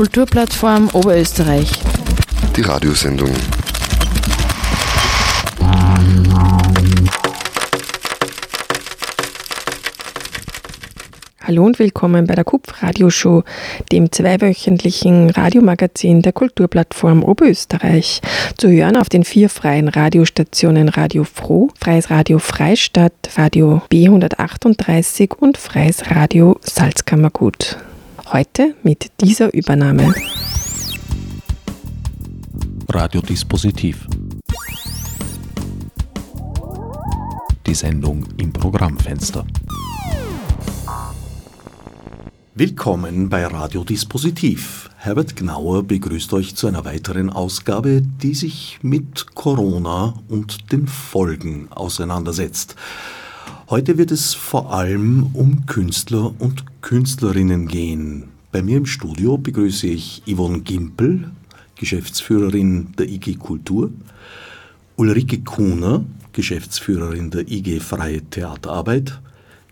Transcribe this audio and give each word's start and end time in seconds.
Kulturplattform 0.00 0.88
Oberösterreich. 0.94 1.70
Die 2.56 2.62
Radiosendung. 2.62 3.28
Hallo 11.42 11.66
und 11.66 11.78
willkommen 11.78 12.26
bei 12.26 12.34
der 12.34 12.44
KUPF 12.44 12.82
Radioshow, 12.82 13.44
dem 13.92 14.10
zweiwöchentlichen 14.10 15.28
Radiomagazin 15.28 16.22
der 16.22 16.32
Kulturplattform 16.32 17.22
Oberösterreich. 17.22 18.22
Zu 18.56 18.70
hören 18.70 18.96
auf 18.96 19.10
den 19.10 19.22
vier 19.22 19.50
freien 19.50 19.88
Radiostationen 19.88 20.88
Radio 20.88 21.24
Froh, 21.24 21.68
Freies 21.78 22.08
Radio 22.08 22.38
Freistadt, 22.38 23.12
Radio 23.36 23.82
B138 23.92 25.34
und 25.36 25.58
Freies 25.58 26.10
Radio 26.10 26.58
Salzkammergut. 26.62 27.76
Heute 28.32 28.76
mit 28.84 29.10
dieser 29.20 29.52
Übernahme. 29.52 30.14
Radiodispositiv. 32.88 34.06
Die 37.66 37.74
Sendung 37.74 38.24
im 38.36 38.52
Programmfenster. 38.52 39.44
Willkommen 42.54 43.28
bei 43.28 43.44
Radiodispositiv. 43.44 44.90
Herbert 44.96 45.34
Gnauer 45.34 45.82
begrüßt 45.82 46.32
euch 46.32 46.54
zu 46.54 46.68
einer 46.68 46.84
weiteren 46.84 47.30
Ausgabe, 47.30 48.00
die 48.00 48.34
sich 48.34 48.78
mit 48.82 49.34
Corona 49.34 50.14
und 50.28 50.70
den 50.70 50.86
Folgen 50.86 51.66
auseinandersetzt. 51.72 52.76
Heute 53.70 53.98
wird 53.98 54.12
es 54.12 54.34
vor 54.34 54.72
allem 54.72 55.30
um 55.32 55.66
Künstler 55.66 56.32
und 56.38 56.64
Künstlerinnen 56.80 57.68
gehen. 57.68 58.24
Bei 58.52 58.62
mir 58.62 58.78
im 58.78 58.86
Studio 58.86 59.36
begrüße 59.38 59.86
ich 59.86 60.22
Yvonne 60.26 60.60
Gimpel, 60.60 61.30
Geschäftsführerin 61.76 62.88
der 62.98 63.08
IG 63.08 63.36
Kultur, 63.36 63.90
Ulrike 64.96 65.40
Kuhner, 65.40 66.04
Geschäftsführerin 66.32 67.30
der 67.30 67.50
IG 67.50 67.80
Freie 67.80 68.22
Theaterarbeit, 68.22 69.20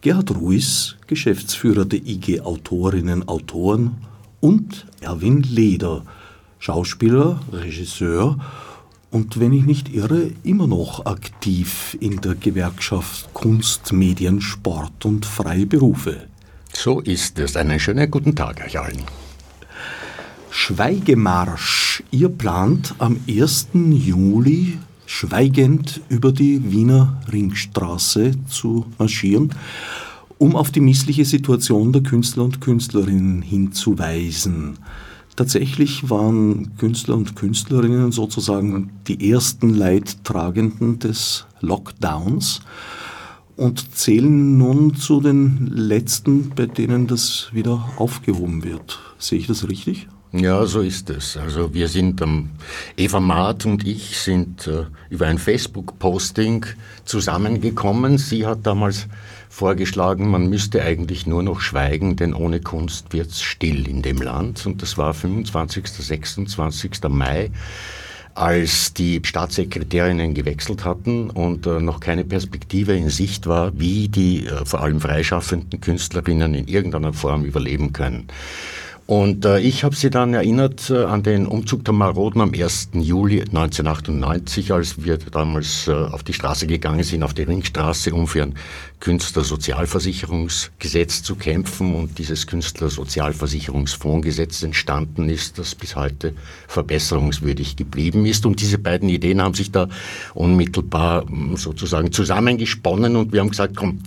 Gerhard 0.01 0.35
Ruiz, 0.35 0.97
Geschäftsführer 1.07 1.85
der 1.85 2.07
IG 2.07 2.41
Autorinnen 2.41 3.27
Autoren 3.27 3.97
und 4.41 4.87
Erwin 5.01 5.43
Leder, 5.43 6.05
Schauspieler, 6.59 7.41
Regisseur 7.53 8.39
und 9.11 9.41
wenn 9.41 9.53
ich 9.53 9.65
nicht 9.65 9.93
irre, 9.93 10.31
immer 10.45 10.67
noch 10.67 11.07
aktiv 11.07 11.97
in 12.01 12.21
der 12.21 12.35
Gewerkschaft 12.35 13.33
Kunst, 13.33 13.93
Medien, 13.93 14.41
Sport 14.41 15.05
und 15.05 15.25
freie 15.25 15.67
Berufe. 15.67 16.29
So 16.81 17.01
ist 17.01 17.41
es. 17.41 17.57
Einen 17.57 17.81
schönen 17.81 18.09
guten 18.09 18.37
Tag 18.37 18.65
euch 18.65 18.79
allen. 18.79 19.03
Schweigemarsch. 20.49 22.05
Ihr 22.13 22.29
plant 22.29 22.95
am 22.99 23.19
1. 23.29 23.71
Juli 23.75 24.79
schweigend 25.05 26.01
über 26.09 26.31
die 26.31 26.71
Wiener 26.71 27.21
Ringstraße 27.33 28.31
zu 28.47 28.87
marschieren, 28.97 29.53
um 30.39 30.55
auf 30.55 30.71
die 30.71 30.79
missliche 30.79 31.25
Situation 31.25 31.93
der 31.93 32.05
Künstler 32.05 32.45
und 32.45 32.61
Künstlerinnen 32.61 33.43
hinzuweisen. 33.43 34.79
Tatsächlich 35.35 36.09
waren 36.09 36.77
Künstler 36.77 37.17
und 37.17 37.35
Künstlerinnen 37.35 38.13
sozusagen 38.13 38.91
die 39.09 39.33
ersten 39.33 39.75
Leidtragenden 39.75 41.01
des 41.01 41.45
Lockdowns 41.61 42.61
und 43.59 43.97
zählen 43.97 44.57
nun 44.57 44.95
zu 44.95 45.21
den 45.21 45.67
letzten, 45.75 46.51
bei 46.51 46.67
denen 46.67 47.09
das 47.09 47.49
wieder 47.53 47.91
aufgehoben 47.97 48.63
wird. 48.63 49.01
Sehe 49.19 49.41
ich 49.41 49.49
das 49.49 49.69
richtig? 49.69 50.07
Ja, 50.31 50.65
so 50.67 50.81
ist 50.81 51.11
es. 51.11 51.37
Also 51.37 51.75
wir 51.75 51.89
sind, 51.89 52.21
ähm, 52.21 52.51
Eva 52.97 53.19
Maat 53.19 53.67
und 53.67 53.87
ich 53.87 54.19
sind 54.19 54.67
äh, 54.69 54.85
über 55.11 55.27
ein 55.27 55.39
Facebook-Posting 55.39 56.67
zusammengekommen. 57.05 58.19
Sie 58.19 58.47
hat 58.47 58.65
damals 58.65 59.09
vorgeschlagen, 59.49 60.31
man 60.31 60.49
müsste 60.49 60.83
eigentlich 60.83 61.27
nur 61.27 61.43
noch 61.43 61.61
schweigen, 61.61 62.15
denn 62.15 62.35
ohne 62.35 62.61
Kunst 62.61 63.13
wird's 63.13 63.43
still 63.43 63.89
in 63.89 64.03
dem 64.03 64.19
Land. 64.19 64.67
Und 64.67 64.83
das 64.83 64.99
war 64.99 65.15
25., 65.15 65.89
26. 65.89 66.91
Mai 67.09 67.51
als 68.39 68.95
die 68.95 69.21
Staatssekretärinnen 69.25 70.33
gewechselt 70.33 70.85
hatten 70.85 71.29
und 71.31 71.67
äh, 71.67 71.81
noch 71.81 71.99
keine 71.99 72.25
Perspektive 72.25 72.95
in 72.95 73.11
Sicht 73.11 73.47
war, 73.47 73.79
wie 73.79 74.09
die 74.09 74.47
äh, 74.47 74.65
vor 74.65 74.81
allem 74.81 75.01
freischaffenden 75.01 75.81
Künstlerinnen 75.81 76.55
in 76.55 76.69
irgendeiner 76.69 77.13
Form 77.13 77.45
überleben 77.45 77.93
können. 77.93 78.29
Und 79.09 79.45
äh, 79.47 79.59
ich 79.61 79.85
habe 79.85 79.97
sie 79.97 80.11
dann 80.11 80.35
erinnert 80.35 80.91
äh, 80.91 81.05
an 81.05 81.23
den 81.23 81.47
Umzug 81.47 81.83
der 81.83 81.95
Maroden 81.95 82.43
am 82.43 82.53
1. 82.53 82.91
Juli 82.93 83.41
1998, 83.41 84.71
als 84.71 85.03
wir 85.03 85.17
damals 85.17 85.89
äh, 85.89 85.93
auf 85.93 86.23
die 86.23 86.35
Straße 86.35 86.67
gegangen 86.67 87.03
sind, 87.03 87.23
auf 87.23 87.33
die 87.33 87.45
Ringstraße, 87.45 88.13
um 88.13 88.27
für 88.27 88.43
ein 88.43 88.57
Künstlersozialversicherungsgesetz 89.01 91.23
zu 91.23 91.37
kämpfen 91.37 91.95
und 91.95 92.19
dieses 92.19 92.47
Künstlersozialversicherungsfondsgesetz 92.47 94.63
entstanden 94.63 95.31
ist, 95.31 95.59
das 95.59 95.75
bis 95.75 95.97
heute 95.97 96.35
verbesserungswürdig 96.67 97.77
geblieben 97.77 98.27
ist. 98.27 98.45
Und 98.45 98.61
diese 98.61 98.77
beiden 98.77 99.09
Ideen 99.09 99.41
haben 99.41 99.55
sich 99.55 99.73
da 99.73 99.89
unmittelbar 100.35 101.25
hm, 101.27 101.57
sozusagen 101.57 102.13
zusammengesponnen 102.13 103.17
und 103.17 103.33
wir 103.33 103.41
haben 103.41 103.49
gesagt, 103.49 103.75
komm, 103.75 104.03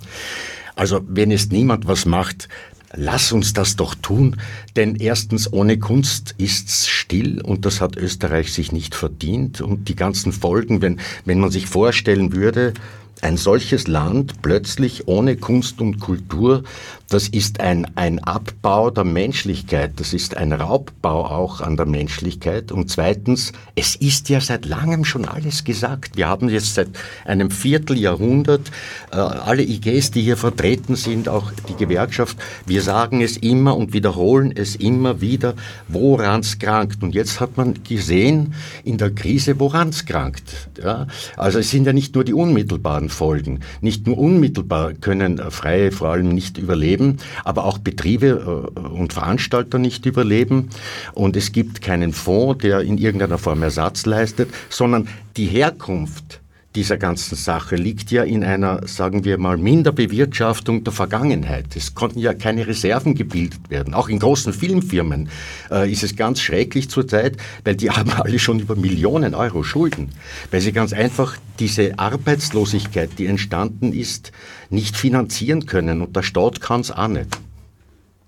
also 0.74 1.02
wenn 1.06 1.30
es 1.30 1.50
niemand 1.50 1.86
was 1.86 2.06
macht, 2.06 2.48
Lass 2.94 3.32
uns 3.32 3.54
das 3.54 3.76
doch 3.76 3.94
tun, 3.94 4.36
denn 4.76 4.96
erstens 4.96 5.50
ohne 5.50 5.78
Kunst 5.78 6.34
ist's 6.36 6.88
still 6.88 7.40
und 7.40 7.64
das 7.64 7.80
hat 7.80 7.96
Österreich 7.96 8.52
sich 8.52 8.70
nicht 8.70 8.94
verdient. 8.94 9.62
Und 9.62 9.88
die 9.88 9.96
ganzen 9.96 10.32
Folgen, 10.32 10.82
wenn, 10.82 11.00
wenn 11.24 11.40
man 11.40 11.50
sich 11.50 11.66
vorstellen 11.66 12.34
würde, 12.34 12.74
ein 13.22 13.36
solches 13.36 13.86
Land 13.86 14.42
plötzlich 14.42 15.08
ohne 15.08 15.36
Kunst 15.36 15.80
und 15.80 16.00
Kultur, 16.00 16.64
das 17.12 17.28
ist 17.28 17.60
ein, 17.60 17.86
ein 17.94 18.18
Abbau 18.20 18.90
der 18.90 19.04
Menschlichkeit, 19.04 19.92
das 19.96 20.14
ist 20.14 20.36
ein 20.36 20.52
Raubbau 20.52 21.26
auch 21.26 21.60
an 21.60 21.76
der 21.76 21.84
Menschlichkeit. 21.84 22.72
Und 22.72 22.88
zweitens, 22.88 23.52
es 23.74 23.96
ist 23.96 24.30
ja 24.30 24.40
seit 24.40 24.64
langem 24.64 25.04
schon 25.04 25.26
alles 25.26 25.64
gesagt. 25.64 26.16
Wir 26.16 26.28
haben 26.28 26.48
jetzt 26.48 26.74
seit 26.74 26.88
einem 27.26 27.50
Vierteljahrhundert 27.50 28.70
äh, 29.10 29.16
alle 29.16 29.62
IGs, 29.62 30.12
die 30.12 30.22
hier 30.22 30.38
vertreten 30.38 30.96
sind, 30.96 31.28
auch 31.28 31.52
die 31.68 31.74
Gewerkschaft, 31.74 32.38
wir 32.64 32.80
sagen 32.80 33.20
es 33.20 33.36
immer 33.36 33.76
und 33.76 33.92
wiederholen 33.92 34.50
es 34.54 34.76
immer 34.76 35.20
wieder, 35.20 35.54
woran 35.88 36.40
es 36.40 36.58
krankt. 36.58 37.02
Und 37.02 37.14
jetzt 37.14 37.40
hat 37.40 37.58
man 37.58 37.84
gesehen 37.84 38.54
in 38.84 38.96
der 38.96 39.10
Krise, 39.10 39.60
woran 39.60 39.90
es 39.90 40.06
krankt. 40.06 40.70
Ja? 40.82 41.06
Also 41.36 41.58
es 41.58 41.70
sind 41.70 41.86
ja 41.86 41.92
nicht 41.92 42.14
nur 42.14 42.24
die 42.24 42.34
unmittelbaren 42.34 43.10
Folgen. 43.10 43.60
Nicht 43.82 44.06
nur 44.06 44.16
unmittelbar 44.16 44.94
können 44.94 45.38
äh, 45.38 45.50
Freie 45.50 45.92
vor 45.92 46.08
allem 46.08 46.30
nicht 46.30 46.56
überleben, 46.56 47.01
aber 47.44 47.64
auch 47.64 47.78
Betriebe 47.78 48.70
äh, 48.76 48.80
und 48.80 49.12
Veranstalter 49.12 49.78
nicht 49.78 50.06
überleben. 50.06 50.70
Und 51.12 51.36
es 51.36 51.52
gibt 51.52 51.80
keinen 51.82 52.12
Fonds, 52.12 52.62
der 52.62 52.80
in 52.80 52.98
irgendeiner 52.98 53.38
Form 53.38 53.62
Ersatz 53.62 54.06
leistet, 54.06 54.50
sondern 54.68 55.08
die 55.36 55.46
Herkunft 55.46 56.41
dieser 56.74 56.96
ganzen 56.96 57.36
Sache 57.36 57.76
liegt 57.76 58.10
ja 58.10 58.22
in 58.22 58.42
einer, 58.42 58.86
sagen 58.86 59.24
wir 59.24 59.36
mal, 59.38 59.58
Minderbewirtschaftung 59.58 60.84
der 60.84 60.92
Vergangenheit. 60.92 61.76
Es 61.76 61.94
konnten 61.94 62.18
ja 62.18 62.32
keine 62.32 62.66
Reserven 62.66 63.14
gebildet 63.14 63.68
werden. 63.68 63.92
Auch 63.92 64.08
in 64.08 64.18
großen 64.18 64.52
Filmfirmen 64.52 65.28
äh, 65.70 65.90
ist 65.90 66.02
es 66.02 66.16
ganz 66.16 66.40
schrecklich 66.40 66.88
zurzeit, 66.88 67.36
weil 67.64 67.76
die 67.76 67.90
haben 67.92 68.10
alle 68.10 68.38
schon 68.38 68.60
über 68.60 68.74
Millionen 68.74 69.34
Euro 69.34 69.62
Schulden, 69.62 70.10
weil 70.50 70.60
sie 70.60 70.72
ganz 70.72 70.92
einfach 70.92 71.36
diese 71.58 71.98
Arbeitslosigkeit, 71.98 73.10
die 73.18 73.26
entstanden 73.26 73.92
ist, 73.92 74.32
nicht 74.70 74.96
finanzieren 74.96 75.66
können. 75.66 76.00
Und 76.00 76.16
der 76.16 76.22
Staat 76.22 76.60
kann 76.60 76.80
es 76.80 76.90
auch 76.90 77.08
nicht. 77.08 77.28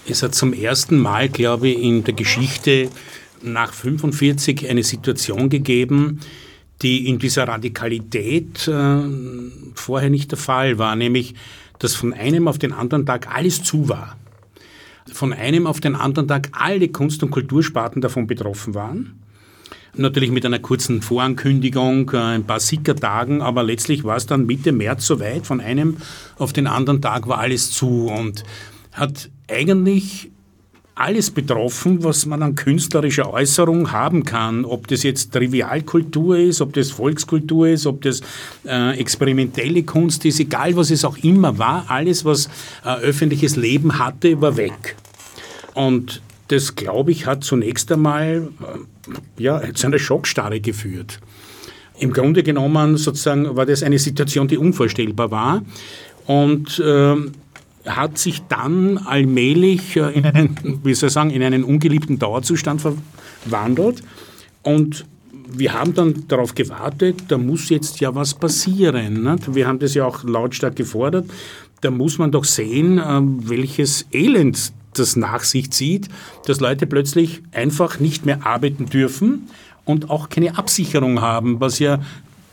Es 0.06 0.22
hat 0.22 0.34
zum 0.34 0.52
ersten 0.52 0.98
Mal, 0.98 1.30
glaube 1.30 1.68
ich, 1.68 1.82
in 1.82 2.04
der 2.04 2.12
Geschichte 2.12 2.90
nach 3.42 3.72
45 3.72 4.68
eine 4.68 4.82
Situation 4.82 5.48
gegeben, 5.48 6.20
die 6.82 7.08
in 7.08 7.18
dieser 7.18 7.48
Radikalität 7.48 8.68
äh, 8.68 8.98
vorher 9.74 10.10
nicht 10.10 10.30
der 10.30 10.38
Fall 10.38 10.78
war, 10.78 10.96
nämlich 10.96 11.34
dass 11.78 11.94
von 11.94 12.12
einem 12.12 12.48
auf 12.48 12.58
den 12.58 12.72
anderen 12.72 13.06
Tag 13.06 13.34
alles 13.34 13.62
zu 13.62 13.88
war. 13.88 14.16
Von 15.12 15.32
einem 15.32 15.66
auf 15.66 15.80
den 15.80 15.94
anderen 15.96 16.28
Tag 16.28 16.48
alle 16.52 16.88
Kunst- 16.88 17.22
und 17.22 17.30
Kultursparten 17.30 18.00
davon 18.00 18.26
betroffen 18.26 18.74
waren. 18.74 19.20
Natürlich 19.96 20.30
mit 20.30 20.44
einer 20.44 20.58
kurzen 20.58 21.02
Vorankündigung, 21.02 22.10
äh, 22.12 22.18
ein 22.18 22.44
paar 22.44 22.60
Sickertagen, 22.60 23.42
aber 23.42 23.62
letztlich 23.62 24.02
war 24.02 24.16
es 24.16 24.26
dann 24.26 24.46
Mitte 24.46 24.72
März 24.72 25.06
soweit. 25.06 25.46
Von 25.46 25.60
einem 25.60 25.98
auf 26.36 26.52
den 26.52 26.66
anderen 26.66 27.00
Tag 27.00 27.28
war 27.28 27.38
alles 27.38 27.70
zu 27.70 28.08
und 28.08 28.44
hat 28.92 29.30
eigentlich 29.48 30.30
alles 30.94 31.30
betroffen, 31.30 32.04
was 32.04 32.24
man 32.26 32.42
an 32.42 32.54
künstlerischer 32.54 33.32
Äußerung 33.32 33.90
haben 33.90 34.24
kann. 34.24 34.64
Ob 34.64 34.86
das 34.86 35.02
jetzt 35.02 35.32
Trivialkultur 35.32 36.38
ist, 36.38 36.60
ob 36.60 36.72
das 36.72 36.90
Volkskultur 36.90 37.68
ist, 37.68 37.86
ob 37.86 38.02
das 38.02 38.20
äh, 38.64 38.96
experimentelle 38.98 39.82
Kunst 39.82 40.24
ist, 40.24 40.38
egal 40.38 40.76
was 40.76 40.90
es 40.90 41.04
auch 41.04 41.16
immer 41.18 41.58
war, 41.58 41.86
alles, 41.88 42.24
was 42.24 42.48
äh, 42.84 42.94
öffentliches 43.00 43.56
Leben 43.56 43.98
hatte, 43.98 44.40
war 44.40 44.56
weg. 44.56 44.96
Und 45.74 46.22
das, 46.48 46.76
glaube 46.76 47.10
ich, 47.10 47.26
hat 47.26 47.42
zunächst 47.42 47.90
einmal 47.90 48.48
äh, 49.38 49.42
ja, 49.42 49.74
zu 49.74 49.88
einer 49.88 49.98
Schockstarre 49.98 50.60
geführt. 50.60 51.20
Im 51.98 52.12
Grunde 52.12 52.42
genommen 52.42 52.96
sozusagen 52.96 53.56
war 53.56 53.66
das 53.66 53.82
eine 53.82 53.98
Situation, 53.98 54.46
die 54.46 54.58
unvorstellbar 54.58 55.30
war 55.30 55.64
und 56.26 56.78
äh, 56.78 57.16
hat 57.86 58.18
sich 58.18 58.42
dann 58.48 58.98
allmählich 58.98 59.96
äh, 59.96 60.12
in 60.12 60.24
einen, 60.26 60.80
wie 60.84 60.94
soll 60.94 61.08
ich 61.08 61.12
sagen, 61.12 61.30
in 61.30 61.42
einen 61.42 61.64
ungeliebten 61.64 62.18
Dauerzustand 62.18 62.82
verwandelt 62.82 64.02
und 64.62 65.04
wir 65.56 65.72
haben 65.74 65.94
dann 65.94 66.26
darauf 66.26 66.54
gewartet, 66.54 67.24
da 67.28 67.38
muss 67.38 67.68
jetzt 67.68 68.00
ja 68.00 68.14
was 68.14 68.34
passieren. 68.34 69.38
Wir 69.48 69.68
haben 69.68 69.78
das 69.78 69.94
ja 69.94 70.04
auch 70.04 70.24
lautstark 70.24 70.74
gefordert. 70.74 71.30
Da 71.80 71.90
muss 71.90 72.18
man 72.18 72.32
doch 72.32 72.44
sehen, 72.44 72.98
äh, 72.98 73.20
welches 73.48 74.06
Elend 74.12 74.72
das 74.94 75.16
nach 75.16 75.44
sich 75.44 75.70
zieht, 75.70 76.08
dass 76.46 76.60
Leute 76.60 76.86
plötzlich 76.86 77.42
einfach 77.52 78.00
nicht 78.00 78.26
mehr 78.26 78.46
arbeiten 78.46 78.86
dürfen 78.86 79.48
und 79.84 80.10
auch 80.10 80.28
keine 80.28 80.56
Absicherung 80.56 81.20
haben, 81.20 81.60
was 81.60 81.78
ja 81.78 82.00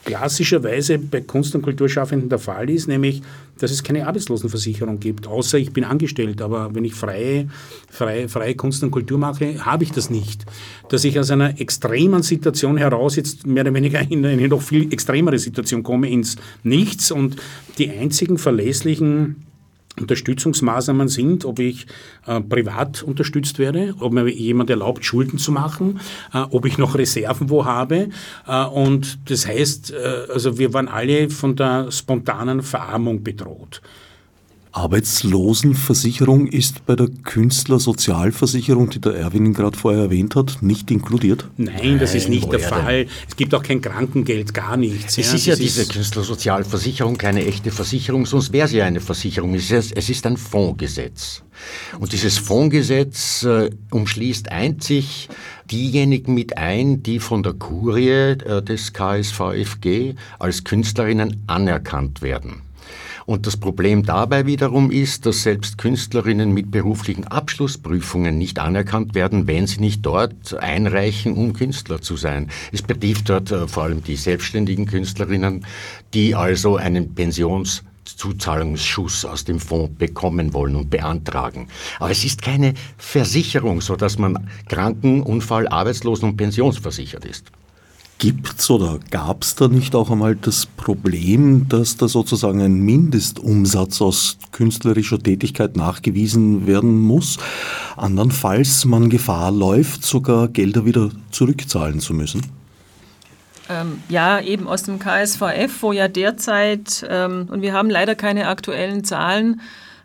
klassischerweise 0.03 0.97
bei 0.97 1.21
Kunst- 1.21 1.55
und 1.55 1.61
Kulturschaffenden 1.61 2.29
der 2.29 2.39
Fall 2.39 2.69
ist, 2.69 2.87
nämlich, 2.87 3.21
dass 3.59 3.71
es 3.71 3.83
keine 3.83 4.07
Arbeitslosenversicherung 4.07 4.99
gibt, 4.99 5.27
außer 5.27 5.57
ich 5.57 5.71
bin 5.71 5.83
angestellt. 5.83 6.41
Aber 6.41 6.73
wenn 6.73 6.85
ich 6.85 6.93
freie, 6.93 7.47
freie, 7.89 8.27
freie 8.27 8.55
Kunst 8.55 8.83
und 8.83 8.91
Kultur 8.91 9.17
mache, 9.17 9.63
habe 9.63 9.83
ich 9.83 9.91
das 9.91 10.09
nicht. 10.09 10.45
Dass 10.89 11.03
ich 11.03 11.19
aus 11.19 11.29
einer 11.29 11.59
extremen 11.59 12.23
Situation 12.23 12.77
heraus 12.77 13.15
jetzt 13.15 13.45
mehr 13.45 13.63
oder 13.63 13.73
weniger 13.73 14.01
in 14.09 14.25
eine 14.25 14.47
noch 14.47 14.61
viel 14.61 14.91
extremere 14.91 15.37
Situation 15.37 15.83
komme, 15.83 16.09
ins 16.09 16.37
Nichts 16.63 17.11
und 17.11 17.35
die 17.77 17.91
einzigen 17.91 18.37
verlässlichen 18.37 19.35
Unterstützungsmaßnahmen 19.99 21.07
sind, 21.07 21.45
ob 21.45 21.59
ich 21.59 21.85
äh, 22.25 22.39
privat 22.41 23.03
unterstützt 23.03 23.59
werde, 23.59 23.93
ob 23.99 24.13
mir 24.13 24.27
jemand 24.29 24.69
erlaubt, 24.69 25.05
Schulden 25.05 25.37
zu 25.37 25.51
machen, 25.51 25.99
äh, 26.33 26.39
ob 26.49 26.65
ich 26.65 26.77
noch 26.77 26.95
Reserven 26.95 27.49
wo 27.49 27.65
habe. 27.65 28.09
Äh, 28.47 28.65
und 28.65 29.19
das 29.29 29.47
heißt, 29.47 29.91
äh, 29.91 30.31
also 30.33 30.57
wir 30.57 30.73
waren 30.73 30.87
alle 30.87 31.29
von 31.29 31.55
der 31.55 31.91
spontanen 31.91 32.61
Verarmung 32.61 33.23
bedroht. 33.23 33.81
Arbeitslosenversicherung 34.73 36.47
ist 36.47 36.85
bei 36.85 36.95
der 36.95 37.09
Künstlersozialversicherung, 37.23 38.89
die 38.89 39.01
der 39.01 39.15
Erwin 39.15 39.53
gerade 39.53 39.77
vorher 39.77 40.03
erwähnt 40.03 40.35
hat, 40.35 40.59
nicht 40.61 40.89
inkludiert? 40.91 41.47
Nein, 41.57 41.99
das 41.99 42.15
ist 42.15 42.29
nicht 42.29 42.51
der 42.51 42.59
Fall. 42.59 43.07
Es 43.27 43.35
gibt 43.35 43.53
auch 43.53 43.63
kein 43.63 43.81
Krankengeld, 43.81 44.53
gar 44.53 44.77
nichts. 44.77 45.17
Es 45.17 45.27
ja. 45.27 45.35
ist 45.35 45.45
ja 45.47 45.55
diese 45.55 45.85
Künstlersozialversicherung 45.85 47.17
keine 47.17 47.45
echte 47.45 47.71
Versicherung, 47.71 48.25
sonst 48.25 48.53
wäre 48.53 48.67
sie 48.67 48.77
ja 48.77 48.85
eine 48.85 49.01
Versicherung. 49.01 49.55
Es 49.55 49.71
ist, 49.71 49.95
es 49.95 50.09
ist 50.09 50.25
ein 50.25 50.37
Fondsgesetz. 50.37 51.43
Und 51.99 52.13
dieses 52.13 52.37
Fondsgesetz 52.37 53.43
äh, 53.43 53.69
umschließt 53.91 54.51
einzig 54.51 55.29
diejenigen 55.69 56.33
mit 56.33 56.57
ein, 56.57 57.03
die 57.03 57.19
von 57.19 57.43
der 57.43 57.53
Kurie 57.53 58.09
äh, 58.09 58.61
des 58.61 58.93
KSVFG 58.93 60.15
als 60.39 60.63
Künstlerinnen 60.63 61.43
anerkannt 61.47 62.21
werden. 62.21 62.61
Und 63.25 63.47
das 63.47 63.57
Problem 63.57 64.03
dabei 64.03 64.45
wiederum 64.45 64.91
ist, 64.91 65.25
dass 65.25 65.43
selbst 65.43 65.77
Künstlerinnen 65.77 66.53
mit 66.53 66.71
beruflichen 66.71 67.25
Abschlussprüfungen 67.25 68.37
nicht 68.37 68.59
anerkannt 68.59 69.15
werden, 69.15 69.47
wenn 69.47 69.67
sie 69.67 69.79
nicht 69.79 70.05
dort 70.05 70.53
einreichen, 70.53 71.33
um 71.33 71.53
Künstler 71.53 72.01
zu 72.01 72.17
sein. 72.17 72.49
Es 72.71 72.81
betrifft 72.81 73.29
dort 73.29 73.51
äh, 73.51 73.67
vor 73.67 73.83
allem 73.83 74.03
die 74.03 74.15
selbstständigen 74.15 74.85
Künstlerinnen, 74.85 75.65
die 76.13 76.35
also 76.35 76.77
einen 76.77 77.13
Pensions 77.13 77.83
Zuzahlungsschuss 78.03 79.25
aus 79.25 79.45
dem 79.45 79.59
Fonds 79.59 79.95
bekommen 79.97 80.53
wollen 80.53 80.75
und 80.75 80.89
beantragen. 80.89 81.67
Aber 81.99 82.11
es 82.11 82.23
ist 82.23 82.41
keine 82.41 82.73
Versicherung, 82.97 83.81
so 83.81 83.95
dass 83.95 84.17
man 84.17 84.49
Kranken, 84.67 85.23
Unfall, 85.23 85.67
Arbeitslosen 85.67 86.29
und 86.29 86.37
pensionsversichert 86.37 87.25
ist. 87.25 87.51
Gibt's 88.21 88.69
oder 88.69 88.99
gab's 89.09 89.55
da 89.55 89.67
nicht 89.67 89.95
auch 89.95 90.11
einmal 90.11 90.35
das 90.35 90.67
Problem, 90.67 91.67
dass 91.67 91.97
da 91.97 92.07
sozusagen 92.07 92.61
ein 92.61 92.75
Mindestumsatz 92.75 93.99
aus 93.99 94.37
künstlerischer 94.51 95.17
Tätigkeit 95.17 95.75
nachgewiesen 95.75 96.67
werden 96.67 96.99
muss, 96.99 97.39
andernfalls 97.97 98.85
man 98.85 99.09
Gefahr 99.09 99.49
läuft, 99.49 100.05
sogar 100.05 100.49
Gelder 100.49 100.85
wieder 100.85 101.09
zurückzahlen 101.31 101.99
zu 101.99 102.13
müssen? 102.13 102.43
Ähm, 103.69 104.03
ja, 104.07 104.39
eben 104.39 104.67
aus 104.67 104.83
dem 104.83 104.99
KSVF, 104.99 105.81
wo 105.81 105.91
ja 105.91 106.07
derzeit, 106.07 107.03
ähm, 107.09 107.47
und 107.49 107.63
wir 107.63 107.73
haben 107.73 107.89
leider 107.89 108.13
keine 108.13 108.49
aktuellen 108.49 109.03
Zahlen, 109.03 109.61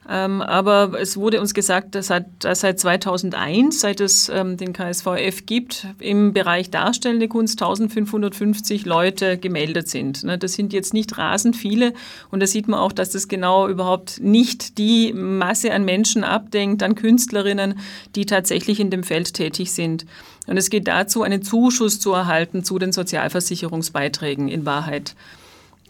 aber 0.08 0.93
es 1.00 1.17
wurde 1.17 1.41
uns 1.41 1.53
gesagt, 1.53 1.94
dass 1.97 2.08
seit, 2.08 2.26
dass 2.38 2.61
seit 2.61 2.79
2001, 2.79 3.81
seit 3.81 4.00
es 4.00 4.29
ähm, 4.29 4.56
den 4.56 4.73
KSVF 4.73 5.47
gibt, 5.47 5.88
im 5.99 6.32
Bereich 6.32 6.70
darstellende 6.70 7.26
Kunst 7.26 7.61
1550 7.61 8.87
Leute 8.87 9.37
gemeldet 9.37 9.88
sind. 9.88 10.23
Ne, 10.23 10.38
das 10.38 10.53
sind 10.53 10.73
jetzt 10.73 10.94
nicht 10.94 11.19
rasend 11.19 11.56
viele 11.56 11.93
und 12.31 12.41
da 12.41 12.47
sieht 12.47 12.69
man 12.69 12.79
auch, 12.79 12.93
dass 12.93 13.11
das 13.11 13.26
genau 13.26 13.67
überhaupt 13.67 14.20
nicht 14.20 14.79
die 14.79 15.12
Masse 15.12 15.73
an 15.73 15.85
Menschen 15.85 16.23
abdenkt, 16.23 16.85
an 16.85 16.94
Künstlerinnen, 16.94 17.79
die 18.14 18.26
tatsächlich 18.26 18.79
in 18.79 18.91
dem 18.91 19.03
Feld 19.03 19.35
tätig 19.35 19.73
sind. 19.73 20.06
Und 20.47 20.56
es 20.56 20.70
geht 20.70 20.87
dazu, 20.87 21.23
einen 21.23 21.43
Zuschuss 21.43 21.99
zu 21.99 22.12
erhalten 22.12 22.62
zu 22.62 22.79
den 22.79 22.93
Sozialversicherungsbeiträgen 22.93 24.47
in 24.47 24.64
Wahrheit. 24.64 25.17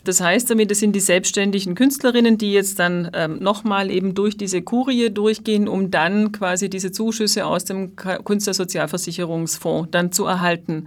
Das 0.06 0.20
heißt 0.20 0.50
damit, 0.50 0.70
es 0.70 0.78
sind 0.78 0.94
die 0.94 1.00
selbstständigen 1.00 1.74
Künstlerinnen, 1.74 2.38
die 2.38 2.52
jetzt 2.52 2.78
dann 2.78 3.10
ähm, 3.12 3.38
nochmal 3.40 3.90
eben 3.90 4.14
durch 4.14 4.36
diese 4.36 4.62
Kurie 4.62 5.10
durchgehen, 5.10 5.68
um 5.68 5.90
dann 5.90 6.32
quasi 6.32 6.70
diese 6.70 6.92
Zuschüsse 6.92 7.44
aus 7.46 7.64
dem 7.64 7.96
Künstlersozialversicherungsfonds 7.96 9.90
dann 9.90 10.12
zu 10.12 10.24
erhalten, 10.24 10.86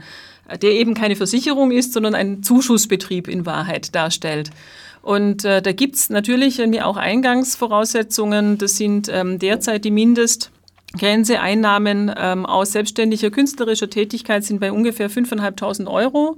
der 0.62 0.72
eben 0.72 0.94
keine 0.94 1.16
Versicherung 1.16 1.72
ist, 1.72 1.94
sondern 1.94 2.16
ein 2.16 2.44
Zuschussbetrieb 2.44 3.28
in 3.28 3.46
Wahrheit 3.46 3.94
darstellt. 3.94 4.52
Und 5.02 5.46
äh, 5.46 5.62
da 5.62 5.72
gibt 5.72 5.96
es 5.96 6.10
natürlich 6.10 6.60
irgendwie 6.60 6.82
auch 6.82 6.98
Eingangsvoraussetzungen. 6.98 8.58
Das 8.58 8.78
sind 8.78 9.10
ähm, 9.12 9.40
derzeit 9.40 9.86
die 9.86 9.92
Mindest- 9.92 10.52
Grenze 10.98 11.38
ähm, 11.44 12.46
aus 12.48 12.72
selbstständiger 12.72 13.30
künstlerischer 13.30 13.90
Tätigkeit 13.90 14.44
sind 14.44 14.60
bei 14.60 14.72
ungefähr 14.72 15.10
5.500 15.10 15.88
Euro. 15.88 16.38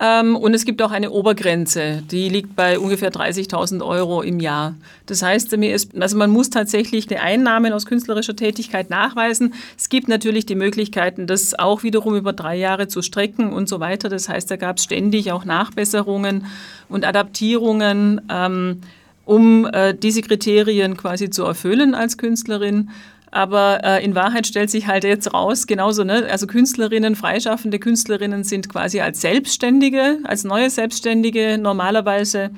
Ähm, 0.00 0.36
und 0.36 0.54
es 0.54 0.64
gibt 0.64 0.80
auch 0.80 0.92
eine 0.92 1.10
Obergrenze, 1.10 2.02
die 2.08 2.28
liegt 2.28 2.54
bei 2.54 2.78
ungefähr 2.78 3.10
30.000 3.10 3.84
Euro 3.84 4.22
im 4.22 4.38
Jahr. 4.38 4.74
Das 5.06 5.22
heißt, 5.22 5.56
also 5.98 6.16
man 6.16 6.30
muss 6.30 6.50
tatsächlich 6.50 7.08
die 7.08 7.16
Einnahmen 7.16 7.72
aus 7.72 7.84
künstlerischer 7.84 8.36
Tätigkeit 8.36 8.90
nachweisen. 8.90 9.54
Es 9.76 9.88
gibt 9.88 10.08
natürlich 10.08 10.46
die 10.46 10.54
Möglichkeiten, 10.54 11.26
das 11.26 11.58
auch 11.58 11.82
wiederum 11.82 12.14
über 12.14 12.32
drei 12.32 12.56
Jahre 12.56 12.86
zu 12.86 13.02
strecken 13.02 13.52
und 13.52 13.68
so 13.68 13.80
weiter. 13.80 14.08
Das 14.08 14.28
heißt, 14.28 14.48
da 14.50 14.56
gab 14.56 14.76
es 14.76 14.84
ständig 14.84 15.32
auch 15.32 15.44
Nachbesserungen 15.44 16.46
und 16.88 17.04
Adaptierungen, 17.04 18.20
ähm, 18.30 18.82
um 19.24 19.66
äh, 19.66 19.94
diese 19.94 20.22
Kriterien 20.22 20.96
quasi 20.96 21.28
zu 21.28 21.42
erfüllen 21.42 21.94
als 21.96 22.18
Künstlerin. 22.18 22.90
Aber 23.30 23.80
äh, 23.84 24.04
in 24.04 24.14
Wahrheit 24.14 24.46
stellt 24.46 24.70
sich 24.70 24.86
halt 24.86 25.04
jetzt 25.04 25.32
raus, 25.34 25.66
genauso, 25.66 26.04
ne? 26.04 26.26
also 26.30 26.46
Künstlerinnen, 26.46 27.16
freischaffende 27.16 27.78
Künstlerinnen 27.78 28.44
sind 28.44 28.68
quasi 28.68 29.00
als 29.00 29.20
Selbstständige, 29.20 30.18
als 30.24 30.44
neue 30.44 30.70
Selbstständige 30.70 31.58
normalerweise 31.58 32.50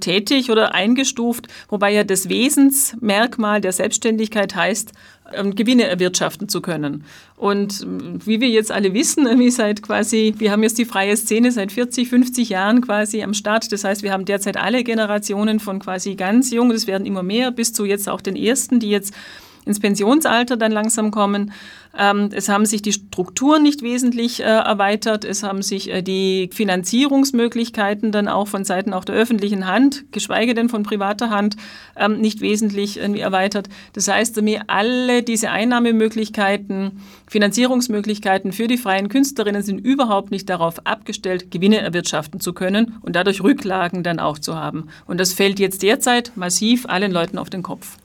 tätig 0.00 0.50
oder 0.50 0.74
eingestuft, 0.74 1.46
wobei 1.68 1.92
ja 1.92 2.04
das 2.04 2.28
Wesensmerkmal 2.28 3.60
der 3.60 3.72
Selbstständigkeit 3.72 4.54
heißt, 4.54 4.92
ähm, 5.32 5.54
Gewinne 5.54 5.84
erwirtschaften 5.84 6.48
zu 6.48 6.60
können. 6.60 7.04
Und 7.36 7.82
ähm, 7.82 8.18
wie 8.24 8.40
wir 8.40 8.48
jetzt 8.48 8.72
alle 8.72 8.92
wissen, 8.94 9.26
wie 9.38 9.50
seit 9.50 9.82
quasi, 9.82 10.34
wir 10.38 10.50
haben 10.50 10.62
jetzt 10.62 10.78
die 10.78 10.84
freie 10.84 11.16
Szene 11.16 11.52
seit 11.52 11.72
40, 11.72 12.08
50 12.08 12.48
Jahren 12.48 12.80
quasi 12.80 13.22
am 13.22 13.34
Start. 13.34 13.70
Das 13.72 13.84
heißt, 13.84 14.02
wir 14.02 14.12
haben 14.12 14.24
derzeit 14.24 14.56
alle 14.56 14.82
Generationen 14.82 15.60
von 15.60 15.78
quasi 15.78 16.14
ganz 16.16 16.50
jung, 16.50 16.70
das 16.70 16.86
werden 16.86 17.06
immer 17.06 17.22
mehr, 17.22 17.50
bis 17.50 17.72
zu 17.72 17.84
jetzt 17.84 18.08
auch 18.08 18.20
den 18.20 18.36
ersten, 18.36 18.80
die 18.80 18.90
jetzt 18.90 19.14
ins 19.64 19.80
Pensionsalter 19.80 20.56
dann 20.56 20.72
langsam 20.72 21.10
kommen. 21.10 21.52
Ähm, 21.98 22.28
es 22.32 22.48
haben 22.48 22.66
sich 22.66 22.82
die 22.82 22.92
Strukturen 22.92 23.62
nicht 23.62 23.82
wesentlich 23.82 24.40
äh, 24.40 24.44
erweitert. 24.44 25.24
Es 25.24 25.42
haben 25.42 25.62
sich 25.62 25.90
äh, 25.90 26.02
die 26.02 26.48
Finanzierungsmöglichkeiten 26.52 28.12
dann 28.12 28.28
auch 28.28 28.46
von 28.46 28.64
Seiten 28.64 28.92
auch 28.92 29.04
der 29.04 29.16
öffentlichen 29.16 29.66
Hand, 29.66 30.04
geschweige 30.12 30.54
denn 30.54 30.68
von 30.68 30.84
privater 30.84 31.30
Hand, 31.30 31.56
ähm, 31.96 32.20
nicht 32.20 32.40
wesentlich 32.40 32.98
irgendwie 32.98 33.20
erweitert. 33.20 33.68
Das 33.92 34.06
heißt, 34.06 34.40
mir 34.40 34.62
alle 34.68 35.22
diese 35.22 35.50
Einnahmemöglichkeiten, 35.50 37.00
Finanzierungsmöglichkeiten 37.28 38.52
für 38.52 38.68
die 38.68 38.78
freien 38.78 39.08
Künstlerinnen 39.08 39.62
sind 39.62 39.78
überhaupt 39.78 40.30
nicht 40.30 40.48
darauf 40.48 40.86
abgestellt, 40.86 41.50
Gewinne 41.50 41.78
erwirtschaften 41.78 42.38
zu 42.38 42.52
können 42.52 42.98
und 43.02 43.16
dadurch 43.16 43.42
Rücklagen 43.42 44.04
dann 44.04 44.20
auch 44.20 44.38
zu 44.38 44.54
haben. 44.54 44.88
Und 45.06 45.18
das 45.18 45.32
fällt 45.32 45.58
jetzt 45.58 45.82
derzeit 45.82 46.32
massiv 46.36 46.86
allen 46.86 47.10
Leuten 47.10 47.36
auf 47.36 47.50
den 47.50 47.64
Kopf. 47.64 47.96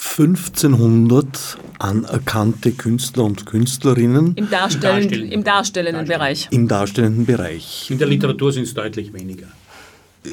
1500 0.00 1.58
anerkannte 1.78 2.72
Künstler 2.72 3.24
und 3.24 3.44
Künstlerinnen. 3.44 4.34
Im, 4.34 4.48
Darstellen, 4.48 5.30
im 5.30 5.44
darstellenden 5.44 6.06
Bereich. 6.06 6.48
Im 6.50 6.68
darstellenden 6.68 7.26
Bereich. 7.26 7.90
In 7.90 7.98
der 7.98 8.08
Literatur 8.08 8.52
sind 8.52 8.62
es 8.62 8.74
deutlich 8.74 9.12
weniger. 9.12 9.46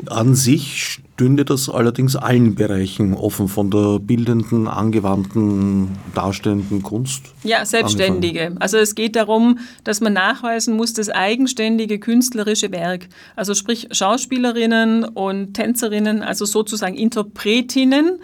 An 0.08 0.36
sich 0.36 0.84
stünde 0.84 1.46
das 1.46 1.70
allerdings 1.70 2.18
allen 2.18 2.56
Bereichen 2.56 3.14
offen, 3.14 3.48
von 3.48 3.72
der 3.72 4.00
bildenden, 4.00 4.68
angewandten, 4.68 5.98
darstellenden 6.14 6.84
Kunst. 6.84 7.24
Ja, 7.44 7.66
Selbstständige. 7.66 8.40
Angefangen. 8.42 8.62
Also 8.62 8.78
es 8.78 8.96
geht 8.96 9.16
darum, 9.16 9.60
dass 9.86 10.02
man 10.02 10.12
nachweisen 10.12 10.76
muss, 10.76 10.94
das 10.94 11.10
eigenständige 11.10 12.00
künstlerische 12.00 12.72
Werk. 12.72 13.08
Also 13.38 13.54
sprich 13.54 13.88
Schauspielerinnen 13.92 15.06
und 15.06 15.54
Tänzerinnen, 15.54 16.22
also 16.22 16.44
sozusagen 16.44 16.96
Interpretinnen, 16.96 18.20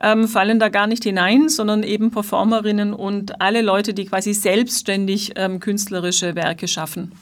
ähm, 0.00 0.28
fallen 0.28 0.58
da 0.58 0.68
gar 0.68 0.86
nicht 0.86 1.04
hinein, 1.04 1.48
sondern 1.48 1.82
eben 1.82 2.10
Performerinnen 2.10 2.92
und 2.92 3.40
alle 3.40 3.62
Leute, 3.62 3.94
die 3.94 4.06
quasi 4.06 4.34
selbstständig 4.34 5.32
ähm, 5.36 5.60
künstlerische 5.60 6.34
Werke 6.34 6.68
schaffen. 6.68 7.12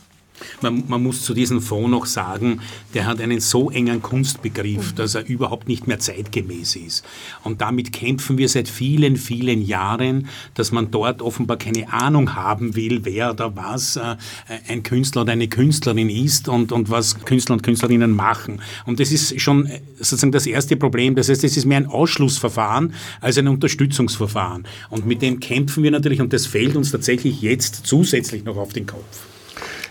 Man, 0.63 0.85
man, 0.89 1.03
muss 1.03 1.23
zu 1.23 1.35
diesem 1.35 1.61
Fonds 1.61 1.91
noch 1.91 2.07
sagen, 2.07 2.61
der 2.95 3.07
hat 3.07 3.21
einen 3.21 3.41
so 3.41 3.71
engen 3.71 4.03
Kunstbegriff, 4.03 4.95
dass 4.95 5.15
er 5.15 5.27
überhaupt 5.27 5.69
nicht 5.69 5.87
mehr 5.87 5.99
zeitgemäß 5.99 6.77
ist. 6.77 7.05
Und 7.45 7.61
damit 7.61 7.93
kämpfen 7.93 8.39
wir 8.39 8.49
seit 8.49 8.69
vielen, 8.69 9.17
vielen 9.17 9.63
Jahren, 9.63 10.29
dass 10.55 10.73
man 10.73 10.91
dort 10.91 11.23
offenbar 11.23 11.57
keine 11.57 11.93
Ahnung 11.93 12.35
haben 12.35 12.77
will, 12.77 13.05
wer 13.05 13.31
oder 13.31 13.57
was 13.57 13.97
äh, 13.97 14.17
ein 14.69 14.83
Künstler 14.83 15.23
oder 15.23 15.33
eine 15.33 15.49
Künstlerin 15.49 16.09
ist 16.09 16.49
und, 16.49 16.73
und 16.73 16.91
was 16.91 17.25
Künstler 17.25 17.55
und 17.55 17.63
Künstlerinnen 17.63 18.11
machen. 18.11 18.61
Und 18.85 19.01
das 19.01 19.13
ist 19.13 19.41
schon 19.41 19.67
äh, 19.67 19.81
sozusagen 19.99 20.33
das 20.33 20.47
erste 20.47 20.77
Problem. 20.77 21.15
Das 21.15 21.29
heißt, 21.29 21.45
es 21.45 21.57
ist 21.57 21.65
mehr 21.65 21.79
ein 21.79 21.87
Ausschlussverfahren 21.87 22.95
als 23.21 23.39
ein 23.39 23.49
Unterstützungsverfahren. 23.49 24.67
Und 24.91 25.07
mit 25.07 25.23
dem 25.23 25.41
kämpfen 25.41 25.83
wir 25.83 25.91
natürlich 25.91 26.21
und 26.21 26.33
das 26.33 26.47
fällt 26.47 26.77
uns 26.77 26.93
tatsächlich 26.93 27.43
jetzt 27.43 27.87
zusätzlich 27.87 28.45
noch 28.45 28.57
auf 28.57 28.73
den 28.73 28.87
Kopf. 28.87 29.36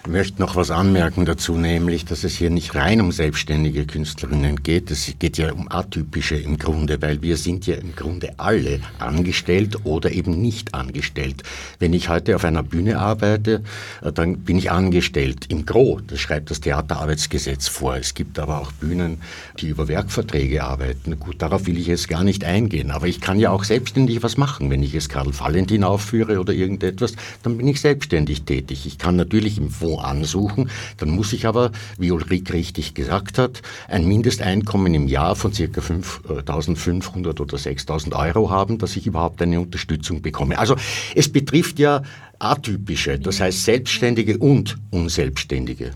Ich 0.06 0.12
möchte 0.12 0.40
noch 0.40 0.56
was 0.56 0.70
anmerken 0.70 1.26
dazu, 1.26 1.58
nämlich, 1.58 2.06
dass 2.06 2.24
es 2.24 2.36
hier 2.36 2.52
nicht 2.52 2.76
rein 2.76 3.02
um 3.02 3.12
selbstständige 3.12 3.88
Künstlerinnen 3.88 4.62
geht. 4.62 4.92
Es 4.92 5.12
geht 5.18 5.40
ja 5.40 5.52
um 5.52 5.68
atypische 5.68 6.36
im 6.36 6.60
Grunde, 6.60 7.02
weil 7.02 7.24
wir 7.24 7.38
sind 7.38 7.66
ja 7.66 7.74
im 7.74 7.96
Grunde 7.96 8.36
alle 8.38 8.82
angestellt 9.00 9.84
oder 9.84 10.12
eben 10.12 10.40
nicht 10.40 10.76
angestellt. 10.76 11.42
Wenn 11.80 11.92
ich 11.94 12.08
heute 12.08 12.36
auf 12.36 12.46
einer 12.46 12.62
Bühne 12.62 13.00
arbeite, 13.00 13.64
äh, 14.04 14.12
dann 14.12 14.42
bin 14.42 14.60
ich 14.60 14.70
angestellt. 14.70 15.48
Im 15.50 15.66
Gro, 15.66 16.00
das 16.06 16.20
schreibt 16.20 16.52
das 16.52 16.62
Theaterarbeitsgesetz 16.62 17.68
vor. 17.68 17.96
Es 17.96 18.14
gibt 18.14 18.38
aber 18.38 18.62
auch 18.62 18.72
Bühnen, 18.74 19.24
die 19.60 19.70
über 19.70 19.88
Werkverträge 19.88 20.64
arbeiten. 20.64 21.20
Gut, 21.20 21.42
darauf 21.42 21.66
will 21.66 21.80
ich 21.80 21.88
jetzt 21.88 22.10
gar 22.10 22.24
nicht 22.24 22.44
eingehen. 22.44 22.92
Aber 22.92 23.08
ich 23.08 23.22
kann 23.22 23.40
ja 23.40 23.50
auch 23.50 23.64
selbstständig 23.64 24.22
was 24.22 24.38
machen. 24.38 24.70
Wenn 24.70 24.84
ich 24.84 24.94
jetzt 24.94 25.10
Karl 25.10 25.32
Valentin 25.40 25.84
aufführe 25.84 26.40
oder 26.40 26.54
irgendetwas, 26.54 27.14
dann 27.42 27.58
bin 27.58 27.68
ich 27.68 27.82
selbstständig 27.82 28.44
tätig. 28.44 28.86
Ich 28.86 29.00
kann 29.00 29.16
natürlich 29.16 29.58
im 29.58 29.72
Fonds 29.96 30.04
ansuchen. 30.04 30.70
Dann 30.98 31.10
muss 31.10 31.34
ich 31.34 31.46
aber, 31.46 31.72
wie 31.98 32.12
Ulrike 32.12 32.54
richtig 32.54 32.94
gesagt 32.94 33.38
hat, 33.38 33.62
ein 33.88 34.08
Mindesteinkommen 34.08 34.94
im 34.94 35.08
Jahr 35.08 35.36
von 35.36 35.52
ca. 35.52 35.64
5.500 35.64 37.42
oder 37.42 37.58
6.000 37.58 38.14
Euro 38.16 38.50
haben, 38.50 38.78
dass 38.78 38.96
ich 38.96 39.08
überhaupt 39.08 39.42
eine 39.42 39.60
Unterstützung 39.60 40.22
bekomme. 40.22 40.58
Also 40.58 40.76
es 41.16 41.32
betrifft 41.32 41.80
ja 41.80 42.04
atypische, 42.40 43.18
das 43.20 43.40
heißt 43.40 43.64
Selbstständige 43.64 44.38
und 44.38 44.78
Unselbstständige. 44.92 45.92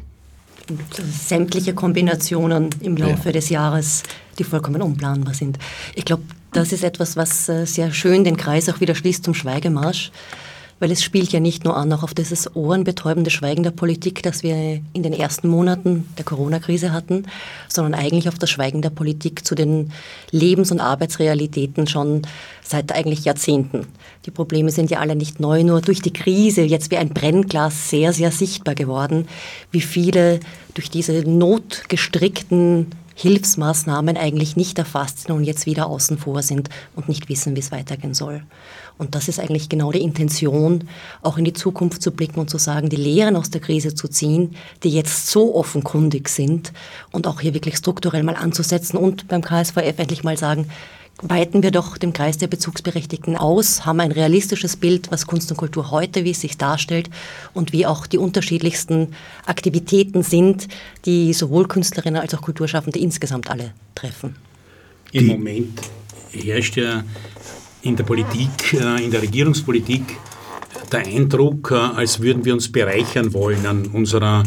Sämtliche 1.28 1.74
Kombinationen 1.74 2.70
im 2.82 2.96
Laufe 2.96 3.30
ja. 3.30 3.32
des 3.32 3.50
Jahres, 3.50 4.04
die 4.38 4.44
vollkommen 4.44 4.84
unplanbar 4.84 5.34
sind. 5.34 5.58
Ich 5.96 6.06
glaube, 6.06 6.24
das 6.52 6.72
ist 6.72 6.84
etwas, 6.84 7.18
was 7.18 7.50
äh, 7.50 7.66
sehr 7.66 7.92
schön 7.92 8.24
den 8.24 8.38
Kreis 8.38 8.70
auch 8.70 8.80
wieder 8.80 8.94
schließt 8.94 9.24
zum 9.24 9.34
Schweigemarsch 9.34 10.12
weil 10.80 10.92
es 10.92 11.04
spielt 11.04 11.32
ja 11.32 11.40
nicht 11.40 11.66
nur 11.66 11.76
an 11.76 11.92
auch 11.94 12.04
auf 12.04 12.14
dieses 12.14 12.56
ohrenbetäubende 12.56 13.30
Schweigen 13.30 13.64
der 13.64 13.72
Politik, 13.72 14.24
das 14.24 14.44
wir 14.44 14.82
in 14.94 15.04
den 15.04 15.14
ersten 15.14 15.48
Monaten 15.48 16.08
der 16.18 16.26
Corona-Krise 16.26 16.92
hatten, 16.92 17.24
sondern 17.68 17.94
eigentlich 17.94 18.28
auf 18.28 18.40
das 18.40 18.50
Schweigen 18.50 18.82
der 18.82 18.90
Politik 18.90 19.46
zu 19.46 19.56
den 19.56 19.92
Lebens- 20.32 20.72
und 20.72 20.80
Arbeitsrealitäten 20.80 21.88
schon 21.88 22.22
seit 22.64 22.94
eigentlich 22.94 23.26
Jahrzehnten. 23.26 23.88
Die 24.26 24.32
Probleme 24.32 24.72
sind 24.72 24.92
ja 24.92 25.00
alle 25.00 25.16
nicht 25.16 25.40
neu, 25.40 25.64
nur 25.64 25.82
durch 25.82 26.02
die 26.02 26.14
Krise 26.14 26.62
jetzt 26.62 26.92
wie 26.92 26.98
ein 26.98 27.10
Brennglas 27.10 27.90
sehr, 27.90 28.14
sehr 28.14 28.32
sichtbar 28.32 28.76
geworden, 28.76 29.28
wie 29.72 29.82
viele 29.82 30.40
durch 30.74 30.90
diese 30.90 31.14
notgestrickten 31.30 32.88
Hilfsmaßnahmen 33.20 34.16
eigentlich 34.16 34.56
nicht 34.56 34.80
erfasst 34.80 35.20
sind 35.20 35.36
und 35.36 35.44
jetzt 35.44 35.66
wieder 35.66 35.88
außen 35.88 36.18
vor 36.18 36.42
sind 36.42 36.70
und 36.96 37.10
nicht 37.10 37.28
wissen, 37.28 37.54
wie 37.56 37.60
es 37.60 37.72
weitergehen 37.72 38.14
soll. 38.14 38.44
Und 38.98 39.14
das 39.14 39.28
ist 39.28 39.42
eigentlich 39.42 39.68
genau 39.68 39.92
die 39.92 40.02
Intention, 40.02 40.88
auch 41.22 41.38
in 41.38 41.44
die 41.44 41.54
Zukunft 41.54 42.02
zu 42.02 42.12
blicken 42.12 42.40
und 42.40 42.50
zu 42.50 42.58
sagen, 42.58 42.88
die 42.88 42.96
Lehren 42.96 43.36
aus 43.36 43.50
der 43.50 43.60
Krise 43.60 43.94
zu 43.94 44.08
ziehen, 44.08 44.56
die 44.84 44.90
jetzt 44.90 45.28
so 45.28 45.54
offenkundig 45.56 46.30
sind 46.30 46.72
und 47.12 47.28
auch 47.28 47.42
hier 47.42 47.54
wirklich 47.54 47.76
strukturell 47.76 48.24
mal 48.24 48.36
anzusetzen 48.36 48.98
und 48.98 49.28
beim 49.28 49.42
KSVF 49.42 50.00
endlich 50.00 50.24
mal 50.24 50.38
sagen, 50.38 50.70
weiten 51.22 51.64
wir 51.64 51.72
doch 51.72 51.98
den 51.98 52.14
Kreis 52.14 52.38
der 52.38 52.48
Bezugsberechtigten 52.48 53.36
aus, 53.36 53.86
haben 53.86 54.00
ein 54.00 54.12
realistisches 54.12 54.78
Bild, 54.78 55.12
was 55.12 55.28
Kunst 55.28 55.52
und 55.52 55.58
Kultur 55.58 55.92
heute, 55.92 56.24
wie 56.24 56.32
es 56.32 56.42
sich 56.42 56.58
darstellt 56.58 57.10
und 57.54 57.74
wie 57.74 57.86
auch 57.86 58.08
die 58.08 58.18
unterschiedlichsten 58.18 59.10
Aktivitäten 59.46 60.24
sind, 60.24 60.68
die 61.06 61.34
sowohl 61.34 61.68
Künstlerinnen 61.68 62.22
als 62.22 62.34
auch 62.34 62.42
Kulturschaffende 62.42 63.00
insgesamt 63.00 63.50
alle 63.50 63.74
treffen. 63.96 64.36
Im 65.12 65.28
Moment 65.28 65.82
herrscht 66.32 66.78
ja 66.78 67.04
in 67.82 67.96
der 67.96 68.04
Politik, 68.04 68.74
äh, 68.74 69.04
in 69.04 69.12
der 69.12 69.22
Regierungspolitik 69.22 70.04
der 70.92 71.06
Eindruck, 71.06 71.72
äh, 71.72 71.76
als 71.76 72.20
würden 72.22 72.46
wir 72.46 72.54
uns 72.54 72.72
bereichern 72.72 73.34
wollen 73.34 73.66
an 73.66 73.88
unserer 73.88 74.44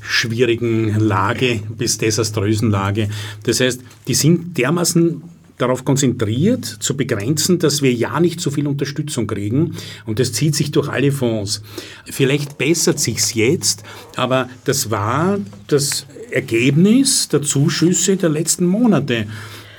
schwierigen 0.00 0.98
Lage 0.98 1.60
bis 1.68 1.96
desaströsen 1.96 2.70
Lage. 2.70 3.08
Das 3.44 3.60
heißt, 3.60 3.80
die 4.08 4.14
sind 4.14 4.58
dermaßen 4.58 5.22
darauf 5.62 5.84
konzentriert, 5.84 6.64
zu 6.64 6.96
begrenzen, 6.96 7.58
dass 7.58 7.82
wir 7.82 7.92
ja 7.92 8.20
nicht 8.20 8.40
so 8.40 8.50
viel 8.50 8.66
Unterstützung 8.66 9.26
kriegen. 9.26 9.76
Und 10.04 10.18
das 10.18 10.32
zieht 10.32 10.54
sich 10.54 10.72
durch 10.72 10.88
alle 10.88 11.12
Fonds. 11.12 11.62
Vielleicht 12.04 12.58
bessert 12.58 12.98
sich's 12.98 13.34
jetzt, 13.34 13.84
aber 14.16 14.48
das 14.64 14.90
war 14.90 15.38
das 15.68 16.06
Ergebnis 16.30 17.28
der 17.28 17.42
Zuschüsse 17.42 18.16
der 18.16 18.30
letzten 18.30 18.66
Monate 18.66 19.26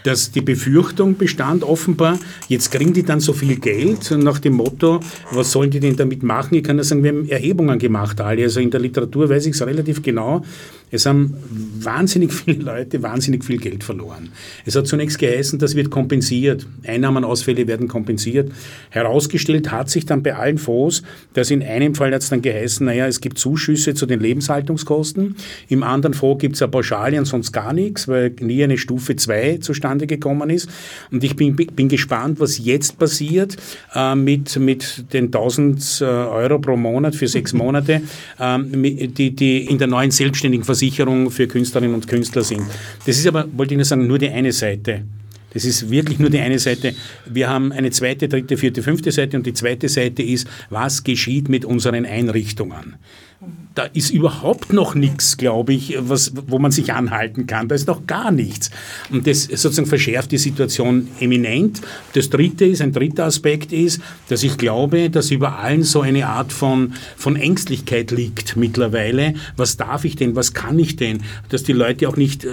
dass 0.03 0.31
die 0.31 0.41
Befürchtung 0.41 1.17
bestand 1.17 1.63
offenbar, 1.63 2.19
jetzt 2.49 2.71
kriegen 2.71 2.93
die 2.93 3.03
dann 3.03 3.19
so 3.19 3.33
viel 3.33 3.55
Geld 3.59 4.11
nach 4.11 4.39
dem 4.39 4.53
Motto, 4.53 4.99
was 5.31 5.51
sollen 5.51 5.71
die 5.71 5.79
denn 5.79 5.95
damit 5.95 6.23
machen? 6.23 6.55
Ich 6.55 6.63
kann 6.63 6.77
ja 6.77 6.83
sagen, 6.83 7.03
wir 7.03 7.11
haben 7.11 7.29
Erhebungen 7.29 7.79
gemacht 7.79 8.19
alle, 8.21 8.43
also 8.43 8.59
in 8.59 8.69
der 8.69 8.81
Literatur 8.81 9.29
weiß 9.29 9.45
ich 9.45 9.55
es 9.55 9.65
relativ 9.65 10.01
genau. 10.01 10.43
Es 10.93 11.07
haben 11.07 11.33
wahnsinnig 11.79 12.31
viele 12.31 12.61
Leute 12.63 13.01
wahnsinnig 13.01 13.43
viel 13.43 13.57
Geld 13.57 13.83
verloren. 13.83 14.29
Es 14.63 14.75
hat 14.75 14.85
zunächst 14.85 15.17
geheißen, 15.17 15.57
das 15.57 15.75
wird 15.75 15.89
kompensiert. 15.89 16.67
Einnahmenausfälle 16.85 17.65
werden 17.65 17.87
kompensiert. 17.87 18.51
Herausgestellt 18.91 19.71
hat 19.71 19.89
sich 19.89 20.05
dann 20.05 20.21
bei 20.21 20.35
allen 20.35 20.59
Fonds, 20.59 21.01
dass 21.33 21.49
in 21.49 21.63
einem 21.63 21.95
Fall 21.95 22.13
hat 22.13 22.21
es 22.21 22.29
dann 22.29 22.43
geheißen, 22.43 22.85
naja, 22.85 23.07
es 23.07 23.21
gibt 23.21 23.39
Zuschüsse 23.39 23.95
zu 23.95 24.05
den 24.05 24.19
Lebenshaltungskosten. 24.19 25.35
Im 25.67 25.81
anderen 25.81 26.13
Fonds 26.13 26.39
gibt 26.39 26.57
es 26.57 26.61
eine 26.61 26.69
Pauschale 26.69 27.17
und 27.17 27.25
sonst 27.25 27.51
gar 27.51 27.73
nichts, 27.73 28.07
weil 28.07 28.31
nie 28.39 28.63
eine 28.63 28.77
Stufe 28.77 29.15
2 29.15 29.57
zustande 29.61 30.05
gekommen 30.05 30.51
ist. 30.51 30.69
Und 31.09 31.23
ich 31.23 31.35
bin, 31.35 31.55
bin 31.55 31.89
gespannt, 31.89 32.39
was 32.39 32.63
jetzt 32.63 32.99
passiert 32.99 33.57
äh, 33.95 34.13
mit, 34.13 34.57
mit 34.57 35.11
den 35.11 35.25
1000 35.25 36.01
äh, 36.01 36.05
Euro 36.05 36.59
pro 36.59 36.77
Monat 36.77 37.15
für 37.15 37.27
sechs 37.27 37.51
Monate, 37.51 38.03
äh, 38.37 38.59
die, 39.07 39.35
die 39.35 39.65
in 39.65 39.79
der 39.79 39.87
neuen 39.87 40.11
selbstständigen 40.11 40.63
Versicherung 40.63 40.82
Versicherung 40.83 41.31
für 41.31 41.47
Künstlerinnen 41.47 41.95
und 41.95 42.07
Künstler 42.09 42.43
sind. 42.43 42.63
Das 43.05 43.17
ist 43.17 43.25
aber, 43.25 43.47
wollte 43.55 43.73
ich 43.73 43.77
nur 43.77 43.85
sagen, 43.85 44.05
nur 44.05 44.19
die 44.19 44.29
eine 44.29 44.51
Seite. 44.51 45.03
Das 45.53 45.63
ist 45.63 45.89
wirklich 45.89 46.19
nur 46.19 46.29
die 46.29 46.39
eine 46.39 46.59
Seite. 46.59 46.93
Wir 47.25 47.49
haben 47.49 47.71
eine 47.71 47.89
zweite, 47.91 48.27
dritte, 48.27 48.57
vierte, 48.57 48.83
fünfte 48.83 49.11
Seite 49.11 49.37
und 49.37 49.45
die 49.45 49.53
zweite 49.53 49.87
Seite 49.87 50.23
ist, 50.23 50.45
was 50.69 51.03
geschieht 51.03 51.47
mit 51.47 51.63
unseren 51.63 52.05
Einrichtungen 52.05 52.95
da 53.75 53.83
ist 53.83 54.11
überhaupt 54.11 54.71
noch 54.71 54.93
nichts, 54.93 55.37
glaube 55.37 55.73
ich, 55.73 55.97
was, 55.99 56.33
wo 56.47 56.59
man 56.59 56.71
sich 56.71 56.93
anhalten 56.93 57.47
kann. 57.47 57.67
Da 57.67 57.75
ist 57.75 57.87
noch 57.87 58.05
gar 58.05 58.31
nichts. 58.31 58.69
Und 59.09 59.25
das 59.25 59.43
sozusagen 59.43 59.87
verschärft 59.87 60.31
die 60.31 60.37
Situation 60.37 61.07
eminent. 61.19 61.81
Das 62.13 62.29
dritte 62.29 62.65
ist, 62.65 62.81
ein 62.81 62.91
dritter 62.91 63.25
Aspekt 63.25 63.73
ist, 63.73 63.99
dass 64.29 64.43
ich 64.43 64.57
glaube, 64.57 65.09
dass 65.09 65.31
über 65.31 65.57
allen 65.59 65.83
so 65.83 66.01
eine 66.01 66.27
Art 66.27 66.53
von, 66.53 66.93
von 67.15 67.35
Ängstlichkeit 67.35 68.11
liegt 68.11 68.55
mittlerweile. 68.55 69.33
Was 69.57 69.77
darf 69.77 70.05
ich 70.05 70.15
denn? 70.15 70.35
Was 70.35 70.53
kann 70.53 70.77
ich 70.77 70.95
denn? 70.95 71.23
Dass 71.49 71.63
die 71.63 71.73
Leute 71.73 72.07
auch 72.07 72.15
nicht 72.15 72.45
äh, 72.45 72.49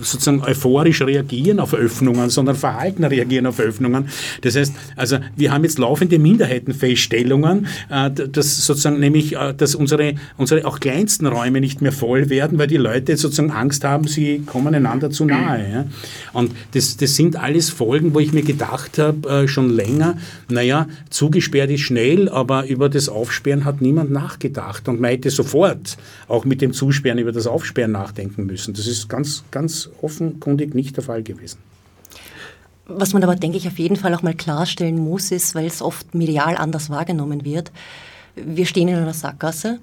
sozusagen 0.00 0.42
euphorisch 0.42 1.02
reagieren 1.02 1.60
auf 1.60 1.74
Öffnungen, 1.74 2.30
sondern 2.30 2.56
Verhalten 2.56 3.04
reagieren 3.04 3.46
auf 3.46 3.60
Öffnungen. 3.60 4.08
Das 4.40 4.56
heißt, 4.56 4.74
also 4.96 5.18
wir 5.36 5.52
haben 5.52 5.64
jetzt 5.64 5.78
laufende 5.78 6.18
Minderheitenfeststellungen, 6.18 7.66
äh, 7.90 8.10
dass 8.10 8.64
sozusagen 8.64 9.00
nämlich, 9.00 9.36
äh, 9.36 9.52
dass 9.54 9.74
unsere, 9.74 10.14
unsere 10.36 10.66
auch 10.66 10.80
kleinsten 10.80 11.26
Räume 11.26 11.60
nicht 11.60 11.82
mehr 11.82 11.92
voll 11.92 12.30
werden, 12.30 12.58
weil 12.58 12.66
die 12.66 12.76
Leute 12.76 13.16
sozusagen 13.16 13.50
Angst 13.50 13.84
haben, 13.84 14.06
sie 14.06 14.40
kommen 14.40 14.74
einander 14.74 15.10
zu 15.10 15.24
nahe. 15.24 15.70
Ja? 15.70 15.84
Und 16.32 16.52
das, 16.72 16.96
das 16.96 17.16
sind 17.16 17.36
alles 17.36 17.70
Folgen, 17.70 18.14
wo 18.14 18.20
ich 18.20 18.32
mir 18.32 18.42
gedacht 18.42 18.98
habe, 18.98 19.28
äh, 19.28 19.48
schon 19.48 19.70
länger, 19.70 20.16
naja, 20.48 20.86
zugesperrt 21.10 21.70
ist 21.70 21.80
schnell, 21.80 22.28
aber 22.28 22.66
über 22.66 22.88
das 22.88 23.08
Aufsperren 23.08 23.64
hat 23.64 23.80
niemand 23.80 24.10
nachgedacht 24.10 24.88
und 24.88 25.00
man 25.00 25.10
hätte 25.10 25.30
sofort 25.30 25.96
auch 26.28 26.44
mit 26.44 26.60
dem 26.60 26.72
Zusperren 26.72 27.18
über 27.18 27.32
das 27.32 27.46
Aufsperren 27.46 27.92
nachdenken 27.92 28.46
müssen. 28.46 28.74
Das 28.74 28.86
ist 28.86 29.08
ganz, 29.08 29.44
ganz 29.50 29.90
offenkundig 30.00 30.74
nicht 30.74 30.96
der 30.96 31.04
Fall 31.04 31.22
gewesen. 31.22 31.58
Was 32.86 33.12
man 33.12 33.22
aber, 33.22 33.36
denke 33.36 33.56
ich, 33.58 33.66
auf 33.68 33.78
jeden 33.78 33.96
Fall 33.96 34.14
auch 34.14 34.22
mal 34.22 34.34
klarstellen 34.34 34.98
muss, 34.98 35.30
ist, 35.30 35.54
weil 35.54 35.66
es 35.66 35.82
oft 35.82 36.14
medial 36.14 36.56
anders 36.56 36.90
wahrgenommen 36.90 37.44
wird, 37.44 37.70
wir 38.34 38.66
stehen 38.66 38.88
in 38.88 38.96
einer 38.96 39.12
Sackgasse. 39.12 39.78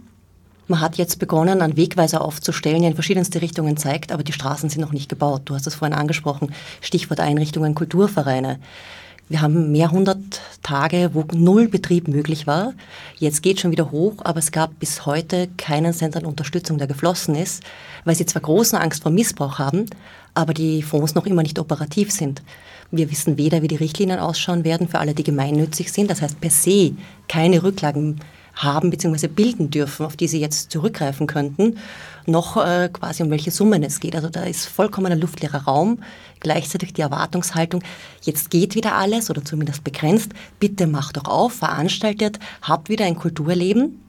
Man 0.70 0.82
hat 0.82 0.98
jetzt 0.98 1.18
begonnen, 1.18 1.64
einen 1.64 1.78
Wegweiser 1.78 2.22
aufzustellen, 2.22 2.82
der 2.82 2.92
in 2.92 2.96
verschiedenste 2.96 3.42
Richtungen 3.42 3.76
zeigt, 3.76 4.12
aber 4.12 4.22
die 4.22 4.34
Straßen 4.34 4.70
sind 4.70 4.82
noch 4.82 4.92
nicht 4.92 5.10
gebaut. 5.10 5.42
Du 5.46 5.56
hast 5.56 5.66
es 5.66 5.74
vorhin 5.74 5.98
angesprochen, 5.98 6.54
Stichwort 6.80 7.20
Einrichtungen, 7.20 7.74
Kulturvereine. 7.74 8.60
Wir 9.30 9.42
haben 9.42 9.72
mehr 9.72 9.90
hundert 9.90 10.20
Tage, 10.62 11.10
wo 11.14 11.26
null 11.34 11.70
Betrieb 11.70 12.08
möglich 12.08 12.46
war. 12.46 12.74
Jetzt 13.18 13.42
geht 13.42 13.60
schon 13.60 13.72
wieder 13.72 13.90
hoch, 13.90 14.18
aber 14.20 14.38
es 14.38 14.52
gab 14.52 14.78
bis 14.80 15.08
heute 15.08 15.48
keinen 15.58 15.92
Cent 15.92 16.16
an 16.16 16.26
Unterstützung, 16.26 16.78
der 16.78 16.86
geflossen 16.86 17.34
ist, 17.34 17.64
weil 18.06 18.14
sie 18.14 18.28
zwar 18.28 18.44
große 18.44 18.80
Angst 18.80 19.02
vor 19.02 19.12
Missbrauch 19.12 19.58
haben, 19.58 19.88
aber 20.36 20.54
die 20.54 20.84
Fonds 20.84 21.16
noch 21.16 21.26
immer 21.26 21.42
nicht 21.42 21.58
operativ 21.58 22.12
sind. 22.12 22.44
Wir 22.92 23.10
wissen 23.10 23.40
weder, 23.40 23.64
wie 23.64 23.68
die 23.68 23.76
Richtlinien 23.76 24.20
ausschauen 24.20 24.64
werden 24.64 24.88
für 24.88 25.00
alle, 25.00 25.16
die 25.16 25.24
gemeinnützig 25.24 25.92
sind, 25.92 26.12
das 26.12 26.22
heißt 26.22 26.40
per 26.40 26.52
se 26.52 26.92
keine 27.28 27.64
Rücklagen 27.64 28.20
haben 28.64 28.90
bzw. 28.90 29.28
bilden 29.28 29.72
dürfen, 29.72 30.06
auf 30.06 30.16
die 30.16 30.28
sie 30.28 30.40
jetzt 30.40 30.72
zurückgreifen 30.72 31.28
könnten, 31.28 31.78
noch 32.26 32.58
äh, 32.58 32.90
quasi 32.92 33.24
um 33.24 33.32
welche 33.32 33.52
Summen 33.52 33.84
es 33.84 34.00
geht. 34.00 34.16
Also 34.16 34.30
da 34.30 34.44
ist 34.44 34.66
vollkommener 34.68 35.16
luftleerer 35.16 35.64
Raum. 35.64 36.00
Gleichzeitig 36.40 36.94
die 36.94 37.02
Erwartungshaltung, 37.02 37.84
jetzt 38.22 38.50
geht 38.50 38.76
wieder 38.76 38.96
alles 38.96 39.30
oder 39.30 39.44
zumindest 39.44 39.84
begrenzt, 39.84 40.32
bitte 40.60 40.88
macht 40.88 41.18
doch 41.18 41.26
auf, 41.26 41.54
veranstaltet, 41.54 42.40
habt 42.62 42.90
wieder 42.90 43.06
ein 43.06 43.16
Kulturleben. 43.16 44.02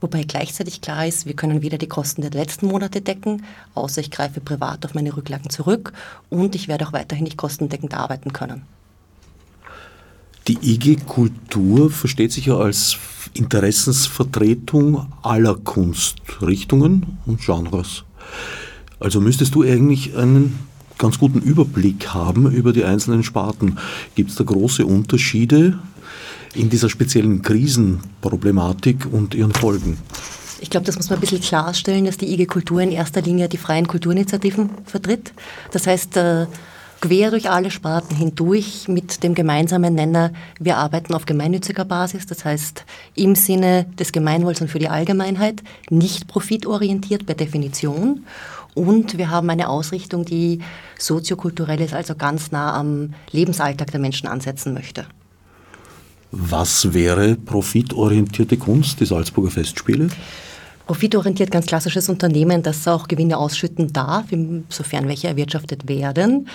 Wobei 0.00 0.24
gleichzeitig 0.24 0.80
klar 0.80 1.06
ist, 1.06 1.26
wir 1.26 1.34
können 1.34 1.62
wieder 1.62 1.78
die 1.78 1.86
Kosten 1.86 2.22
der 2.22 2.32
letzten 2.32 2.66
Monate 2.66 3.00
decken, 3.00 3.44
außer 3.74 4.00
ich 4.00 4.10
greife 4.10 4.40
privat 4.40 4.84
auf 4.84 4.94
meine 4.94 5.16
Rücklagen 5.16 5.48
zurück 5.48 5.92
und 6.28 6.56
ich 6.56 6.66
werde 6.66 6.88
auch 6.88 6.92
weiterhin 6.92 7.22
nicht 7.22 7.36
kostendeckend 7.36 7.94
arbeiten 7.94 8.32
können. 8.32 8.62
Die 10.48 10.58
IG 10.62 10.96
Kultur 11.06 11.90
versteht 11.90 12.32
sich 12.32 12.46
ja 12.46 12.56
als 12.56 12.96
Interessensvertretung 13.34 15.06
aller 15.22 15.54
Kunstrichtungen 15.54 17.18
und 17.26 17.40
Genres. 17.40 18.04
Also 18.98 19.20
müsstest 19.20 19.54
du 19.54 19.62
eigentlich 19.62 20.16
einen 20.16 20.58
ganz 20.98 21.18
guten 21.18 21.40
Überblick 21.40 22.08
haben 22.08 22.50
über 22.50 22.72
die 22.72 22.84
einzelnen 22.84 23.22
Sparten. 23.22 23.78
Gibt 24.14 24.30
es 24.30 24.36
da 24.36 24.44
große 24.44 24.84
Unterschiede 24.86 25.78
in 26.54 26.70
dieser 26.70 26.88
speziellen 26.88 27.42
Krisenproblematik 27.42 29.06
und 29.10 29.34
ihren 29.34 29.52
Folgen? 29.52 29.98
Ich 30.60 30.70
glaube, 30.70 30.86
das 30.86 30.96
muss 30.96 31.10
man 31.10 31.18
ein 31.18 31.20
bisschen 31.20 31.40
klarstellen, 31.40 32.04
dass 32.04 32.18
die 32.18 32.32
IG 32.32 32.46
Kultur 32.46 32.80
in 32.80 32.92
erster 32.92 33.20
Linie 33.20 33.48
die 33.48 33.56
freien 33.56 33.88
Kulturinitiativen 33.88 34.70
vertritt. 34.84 35.32
Das 35.72 35.88
heißt, 35.88 36.16
äh, 36.16 36.46
quer 37.02 37.30
durch 37.30 37.50
alle 37.50 37.70
Sparten 37.70 38.16
hindurch 38.16 38.86
mit 38.86 39.22
dem 39.24 39.34
gemeinsamen 39.34 39.94
Nenner, 39.94 40.32
wir 40.60 40.78
arbeiten 40.78 41.14
auf 41.14 41.26
gemeinnütziger 41.26 41.84
Basis, 41.84 42.26
das 42.26 42.44
heißt 42.44 42.84
im 43.16 43.34
Sinne 43.34 43.86
des 43.98 44.12
Gemeinwohls 44.12 44.60
und 44.60 44.68
für 44.68 44.78
die 44.78 44.88
Allgemeinheit, 44.88 45.62
nicht 45.90 46.28
profitorientiert 46.28 47.26
per 47.26 47.34
Definition. 47.34 48.24
Und 48.74 49.18
wir 49.18 49.30
haben 49.30 49.50
eine 49.50 49.68
Ausrichtung, 49.68 50.24
die 50.24 50.60
soziokulturell 50.96 51.80
ist, 51.80 51.92
also 51.92 52.14
ganz 52.14 52.52
nah 52.52 52.72
am 52.78 53.14
Lebensalltag 53.32 53.90
der 53.90 54.00
Menschen 54.00 54.28
ansetzen 54.28 54.72
möchte. 54.72 55.04
Was 56.30 56.94
wäre 56.94 57.34
profitorientierte 57.34 58.56
Kunst, 58.56 59.00
die 59.00 59.06
Salzburger 59.06 59.50
Festspiele? 59.50 60.08
Profitorientiert 60.86 61.50
ganz 61.50 61.66
klassisches 61.66 62.08
Unternehmen, 62.08 62.62
das 62.62 62.86
auch 62.88 63.08
Gewinne 63.08 63.38
ausschütten 63.38 63.92
darf, 63.92 64.26
sofern 64.68 65.08
welche 65.08 65.28
erwirtschaftet 65.28 65.88
werden. 65.88 66.48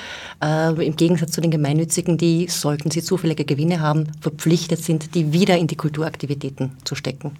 Äh, 0.43 0.85
Im 0.85 0.95
Gegensatz 0.95 1.31
zu 1.31 1.41
den 1.41 1.51
Gemeinnützigen, 1.51 2.17
die, 2.17 2.47
sollten 2.47 2.91
sie 2.91 3.01
zufällige 3.01 3.45
Gewinne 3.45 3.79
haben, 3.79 4.11
verpflichtet 4.21 4.83
sind, 4.83 5.15
die 5.15 5.33
wieder 5.33 5.57
in 5.57 5.67
die 5.67 5.75
Kulturaktivitäten 5.75 6.71
zu 6.83 6.95
stecken. 6.95 7.31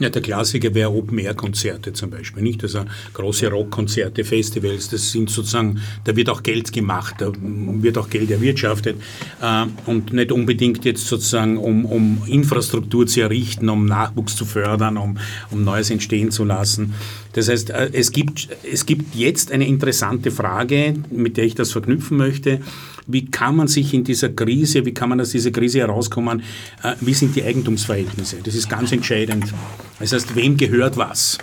Ja, 0.00 0.08
der 0.08 0.22
Klassiker 0.22 0.74
wäre 0.74 0.90
Open-Air-Konzerte 0.90 1.92
zum 1.92 2.10
Beispiel, 2.10 2.42
nicht? 2.42 2.64
Also 2.64 2.80
große 3.12 3.48
Rockkonzerte, 3.48 4.24
Festivals, 4.24 4.88
das 4.88 5.12
sind 5.12 5.30
sozusagen, 5.30 5.80
da 6.02 6.16
wird 6.16 6.28
auch 6.30 6.42
Geld 6.42 6.72
gemacht, 6.72 7.14
da 7.18 7.30
wird 7.40 7.96
auch 7.96 8.10
Geld 8.10 8.32
erwirtschaftet 8.32 8.96
äh, 9.40 9.66
und 9.86 10.12
nicht 10.12 10.32
unbedingt 10.32 10.84
jetzt 10.84 11.06
sozusagen, 11.06 11.58
um, 11.58 11.84
um 11.84 12.22
Infrastruktur 12.26 13.06
zu 13.06 13.20
errichten, 13.20 13.68
um 13.68 13.86
Nachwuchs 13.86 14.34
zu 14.34 14.44
fördern, 14.44 14.96
um, 14.96 15.18
um 15.52 15.62
Neues 15.62 15.90
entstehen 15.90 16.32
zu 16.32 16.44
lassen. 16.44 16.94
Das 17.34 17.48
heißt, 17.48 17.70
äh, 17.70 17.90
es 17.92 18.10
gibt, 18.10 18.48
es 18.68 18.86
gibt 18.86 19.14
jetzt 19.14 19.52
eine 19.52 19.68
interessante 19.68 20.32
Frage, 20.32 20.94
mit 21.10 21.36
der 21.36 21.44
ich 21.44 21.54
das 21.54 21.70
verknüpfen 21.70 22.16
möchte 22.16 22.60
wie 23.06 23.26
kann 23.26 23.56
man 23.56 23.68
sich 23.68 23.94
in 23.94 24.04
dieser 24.04 24.30
Krise, 24.30 24.84
wie 24.86 24.94
kann 24.94 25.08
man 25.08 25.20
aus 25.20 25.30
dieser 25.30 25.50
Krise 25.50 25.80
herauskommen, 25.80 26.42
äh, 26.82 26.94
wie 27.00 27.14
sind 27.14 27.36
die 27.36 27.44
Eigentumsverhältnisse? 27.44 28.38
Das 28.42 28.54
ist 28.54 28.68
ganz 28.68 28.92
entscheidend. 28.92 29.52
Das 29.98 30.12
heißt, 30.12 30.34
wem 30.34 30.56
gehört 30.56 30.96
was? 30.96 31.38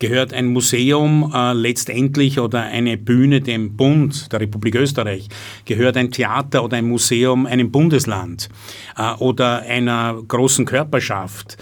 Gehört 0.00 0.34
ein 0.34 0.46
Museum 0.46 1.32
äh, 1.32 1.52
letztendlich 1.52 2.40
oder 2.40 2.62
eine 2.62 2.96
Bühne 2.98 3.40
dem 3.40 3.76
Bund 3.76 4.32
der 4.32 4.40
Republik 4.40 4.74
Österreich? 4.74 5.28
Gehört 5.66 5.96
ein 5.96 6.10
Theater 6.10 6.64
oder 6.64 6.76
ein 6.76 6.88
Museum 6.88 7.46
einem 7.46 7.70
Bundesland 7.70 8.48
äh, 8.96 9.14
oder 9.14 9.60
einer 9.62 10.20
großen 10.26 10.64
Körperschaft? 10.64 11.56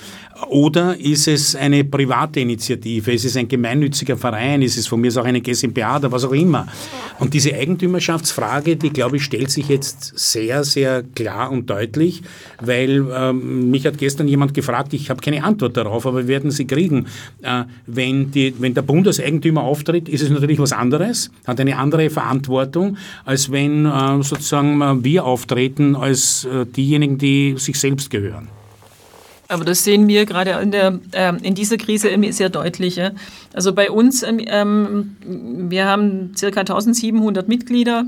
Oder 0.48 0.98
ist 0.98 1.28
es 1.28 1.54
eine 1.54 1.84
private 1.84 2.40
Initiative? 2.40 3.12
Ist 3.12 3.24
es 3.24 3.36
ein 3.36 3.48
gemeinnütziger 3.48 4.16
Verein? 4.16 4.62
Ist 4.62 4.76
es 4.76 4.86
von 4.86 5.00
mir 5.00 5.10
auch 5.16 5.24
eine 5.24 5.40
GmbH 5.40 5.96
oder 5.96 6.12
was 6.12 6.24
auch 6.24 6.32
immer? 6.32 6.66
Und 7.18 7.34
diese 7.34 7.54
Eigentümerschaftsfrage, 7.54 8.76
die 8.76 8.90
glaube 8.90 9.16
ich, 9.16 9.24
stellt 9.24 9.50
sich 9.50 9.68
jetzt 9.68 10.18
sehr, 10.18 10.64
sehr 10.64 11.02
klar 11.02 11.50
und 11.50 11.70
deutlich, 11.70 12.22
weil 12.60 13.06
ähm, 13.14 13.70
mich 13.70 13.86
hat 13.86 13.98
gestern 13.98 14.28
jemand 14.28 14.54
gefragt, 14.54 14.92
ich 14.94 15.10
habe 15.10 15.20
keine 15.20 15.44
Antwort 15.44 15.76
darauf, 15.76 16.06
aber 16.06 16.18
wir 16.18 16.28
werden 16.28 16.50
sie 16.50 16.66
kriegen. 16.66 17.06
Äh, 17.42 17.64
wenn, 17.86 18.30
die, 18.30 18.54
wenn 18.58 18.74
der 18.74 18.82
Bundeseigentümer 18.82 19.62
auftritt, 19.62 20.08
ist 20.08 20.22
es 20.22 20.30
natürlich 20.30 20.58
was 20.58 20.72
anderes, 20.72 21.30
hat 21.46 21.60
eine 21.60 21.76
andere 21.76 22.10
Verantwortung, 22.10 22.96
als 23.24 23.52
wenn 23.52 23.86
äh, 23.86 24.22
sozusagen 24.22 25.04
wir 25.04 25.24
auftreten 25.24 25.94
als 25.94 26.44
äh, 26.44 26.66
diejenigen, 26.66 27.18
die 27.18 27.54
sich 27.58 27.78
selbst 27.78 28.10
gehören. 28.10 28.48
Aber 29.52 29.64
das 29.64 29.84
sehen 29.84 30.08
wir 30.08 30.24
gerade 30.24 30.52
in, 30.62 30.70
der, 30.70 30.98
äh, 31.12 31.34
in 31.42 31.54
dieser 31.54 31.76
Krise 31.76 32.08
sehr 32.30 32.48
deutlich. 32.48 32.96
Ja? 32.96 33.10
Also 33.52 33.74
bei 33.74 33.90
uns, 33.90 34.22
ähm, 34.22 34.40
ähm 34.46 35.16
wir 35.70 35.84
haben 35.86 36.32
ca. 36.40 36.46
1700 36.60 37.48
Mitglieder 37.48 38.06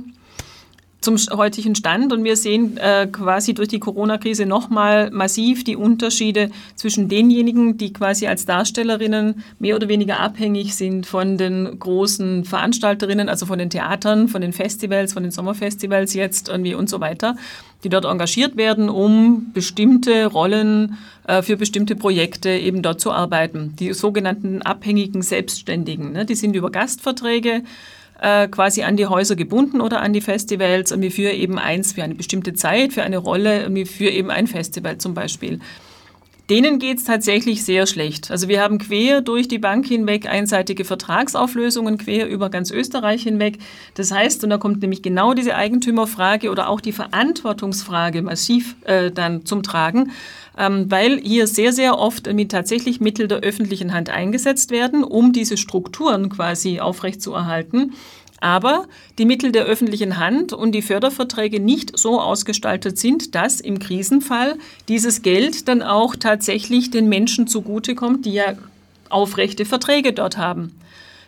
zum 1.04 1.16
heutigen 1.36 1.74
Stand 1.74 2.12
und 2.12 2.24
wir 2.24 2.36
sehen 2.36 2.78
äh, 2.78 3.06
quasi 3.06 3.52
durch 3.52 3.68
die 3.68 3.78
Corona-Krise 3.78 4.46
nochmal 4.46 5.10
massiv 5.10 5.62
die 5.62 5.76
Unterschiede 5.76 6.50
zwischen 6.76 7.08
denjenigen, 7.10 7.76
die 7.76 7.92
quasi 7.92 8.26
als 8.26 8.46
Darstellerinnen 8.46 9.44
mehr 9.58 9.76
oder 9.76 9.88
weniger 9.88 10.20
abhängig 10.20 10.74
sind 10.74 11.06
von 11.06 11.36
den 11.36 11.78
großen 11.78 12.46
Veranstalterinnen, 12.46 13.28
also 13.28 13.44
von 13.44 13.58
den 13.58 13.68
Theatern, 13.68 14.28
von 14.28 14.40
den 14.40 14.54
Festivals, 14.54 15.12
von 15.12 15.22
den 15.22 15.30
Sommerfestivals 15.30 16.14
jetzt 16.14 16.48
irgendwie 16.48 16.74
und 16.74 16.88
so 16.88 17.00
weiter, 17.00 17.36
die 17.84 17.90
dort 17.90 18.06
engagiert 18.06 18.56
werden, 18.56 18.88
um 18.88 19.52
bestimmte 19.52 20.24
Rollen 20.24 20.96
äh, 21.26 21.42
für 21.42 21.58
bestimmte 21.58 21.96
Projekte 21.96 22.48
eben 22.48 22.80
dort 22.80 23.00
zu 23.00 23.12
arbeiten. 23.12 23.76
Die 23.78 23.92
sogenannten 23.92 24.62
abhängigen 24.62 25.20
Selbstständigen, 25.20 26.12
ne, 26.12 26.24
die 26.24 26.34
sind 26.34 26.56
über 26.56 26.70
Gastverträge 26.70 27.62
äh, 28.20 28.48
quasi 28.48 28.82
an 28.82 28.96
die 28.96 29.06
Häuser 29.06 29.36
gebunden 29.36 29.80
oder 29.80 30.00
an 30.00 30.12
die 30.12 30.20
Festivals, 30.20 30.90
irgendwie 30.90 31.10
für 31.10 31.30
eben 31.30 31.58
eins, 31.58 31.92
für 31.92 32.02
eine 32.02 32.14
bestimmte 32.14 32.54
Zeit, 32.54 32.92
für 32.92 33.02
eine 33.02 33.18
Rolle, 33.18 33.62
irgendwie 33.62 33.84
für 33.84 34.08
eben 34.08 34.30
ein 34.30 34.46
Festival 34.46 34.98
zum 34.98 35.14
Beispiel. 35.14 35.60
Denen 36.50 36.78
geht 36.78 36.98
es 36.98 37.04
tatsächlich 37.04 37.64
sehr 37.64 37.86
schlecht. 37.86 38.30
Also 38.30 38.48
wir 38.48 38.60
haben 38.60 38.76
quer 38.76 39.22
durch 39.22 39.48
die 39.48 39.58
Bank 39.58 39.86
hinweg 39.86 40.26
einseitige 40.26 40.84
Vertragsauflösungen, 40.84 41.96
quer 41.96 42.28
über 42.28 42.50
ganz 42.50 42.70
Österreich 42.70 43.22
hinweg. 43.22 43.58
Das 43.94 44.10
heißt, 44.10 44.44
und 44.44 44.50
da 44.50 44.58
kommt 44.58 44.82
nämlich 44.82 45.00
genau 45.00 45.32
diese 45.32 45.54
Eigentümerfrage 45.54 46.50
oder 46.50 46.68
auch 46.68 46.82
die 46.82 46.92
Verantwortungsfrage 46.92 48.20
massiv 48.20 48.76
äh, 48.84 49.10
dann 49.10 49.46
zum 49.46 49.62
Tragen, 49.62 50.10
ähm, 50.58 50.90
weil 50.90 51.18
hier 51.18 51.46
sehr, 51.46 51.72
sehr 51.72 51.98
oft 51.98 52.30
mit 52.30 52.52
tatsächlich 52.52 53.00
Mittel 53.00 53.26
der 53.26 53.38
öffentlichen 53.38 53.94
Hand 53.94 54.10
eingesetzt 54.10 54.70
werden, 54.70 55.02
um 55.02 55.32
diese 55.32 55.56
Strukturen 55.56 56.28
quasi 56.28 56.78
aufrechtzuerhalten 56.78 57.94
aber 58.44 58.86
die 59.16 59.24
Mittel 59.24 59.52
der 59.52 59.64
öffentlichen 59.64 60.18
Hand 60.18 60.52
und 60.52 60.72
die 60.72 60.82
Förderverträge 60.82 61.60
nicht 61.60 61.98
so 61.98 62.20
ausgestaltet 62.20 62.98
sind, 62.98 63.34
dass 63.34 63.58
im 63.58 63.78
Krisenfall 63.78 64.58
dieses 64.86 65.22
Geld 65.22 65.66
dann 65.66 65.80
auch 65.80 66.14
tatsächlich 66.14 66.90
den 66.90 67.08
Menschen 67.08 67.46
zugutekommt, 67.46 68.26
die 68.26 68.34
ja 68.34 68.52
aufrechte 69.08 69.64
Verträge 69.64 70.12
dort 70.12 70.36
haben. 70.36 70.78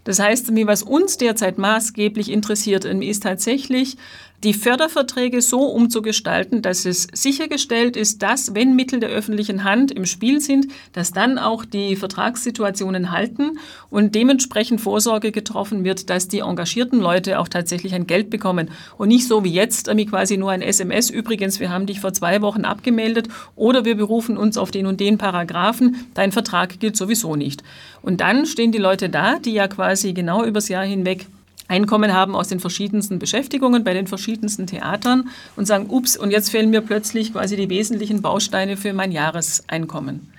Das 0.05 0.19
heißt, 0.19 0.55
was 0.67 0.83
uns 0.83 1.17
derzeit 1.17 1.57
maßgeblich 1.57 2.31
interessiert, 2.31 2.85
ist 2.85 3.23
tatsächlich 3.23 3.97
die 4.45 4.55
Förderverträge 4.55 5.41
so 5.41 5.61
umzugestalten, 5.61 6.63
dass 6.63 6.85
es 6.85 7.09
sichergestellt 7.13 7.97
ist, 7.97 8.23
dass, 8.23 8.55
wenn 8.55 8.77
Mittel 8.77 9.01
der 9.01 9.09
öffentlichen 9.09 9.65
Hand 9.65 9.91
im 9.91 10.07
Spiel 10.07 10.41
sind, 10.41 10.67
dass 10.93 11.13
dann 11.13 11.39
auch 11.39 11.65
die 11.65 11.97
Vertragssituationen 11.97 13.11
halten 13.11 13.59
und 13.91 14.15
dementsprechend 14.15 14.81
Vorsorge 14.81 15.33
getroffen 15.33 15.85
wird, 15.85 16.11
dass 16.11 16.29
die 16.29 16.41
engagierten 16.41 17.01
Leute 17.01 17.39
auch 17.39 17.49
tatsächlich 17.49 17.95
ein 17.95 18.07
Geld 18.07 18.31
bekommen 18.31 18.71
und 18.99 19.09
nicht 19.09 19.27
so 19.27 19.45
wie 19.45 19.53
jetzt 19.53 19.91
quasi 20.09 20.37
nur 20.37 20.51
ein 20.51 20.63
SMS. 20.63 21.11
Übrigens, 21.11 21.59
wir 21.61 21.71
haben 21.71 21.87
dich 21.87 22.01
vor 22.01 22.13
zwei 22.13 22.43
Wochen 22.43 22.65
abgemeldet 22.65 23.29
oder 23.55 23.85
wir 23.85 23.97
berufen 23.97 24.37
uns 24.37 24.59
auf 24.59 24.71
den 24.71 24.87
und 24.87 25.01
den 25.01 25.19
Paragraphen. 25.19 26.07
Dein 26.15 26.33
Vertrag 26.33 26.79
gilt 26.79 26.97
sowieso 26.97 27.37
nicht. 27.37 27.63
Und 28.03 28.21
dann 28.21 28.47
stehen 28.47 28.73
die 28.73 28.79
Leute 28.79 29.09
da, 29.09 29.39
die 29.39 29.53
ja 29.53 29.67
quasi 29.69 30.13
genau 30.13 30.45
übers 30.45 30.69
Jahr 30.69 30.85
hinweg 30.85 31.27
Einkommen 31.69 32.13
haben 32.13 32.35
aus 32.35 32.49
den 32.49 32.61
verschiedensten 32.61 33.19
Beschäftigungen 33.19 33.85
bei 33.85 33.95
den 33.95 34.07
verschiedensten 34.07 34.67
Theatern 34.67 35.29
und 35.57 35.67
sagen, 35.67 35.87
ups, 35.89 36.17
und 36.17 36.31
jetzt 36.31 36.51
fehlen 36.51 36.71
mir 36.71 36.81
plötzlich 36.81 37.33
quasi 37.33 37.57
die 37.57 37.69
wesentlichen 37.69 38.23
Bausteine 38.23 38.77
für 38.77 38.93
mein 38.93 39.13
Jahreseinkommen. 39.13 40.33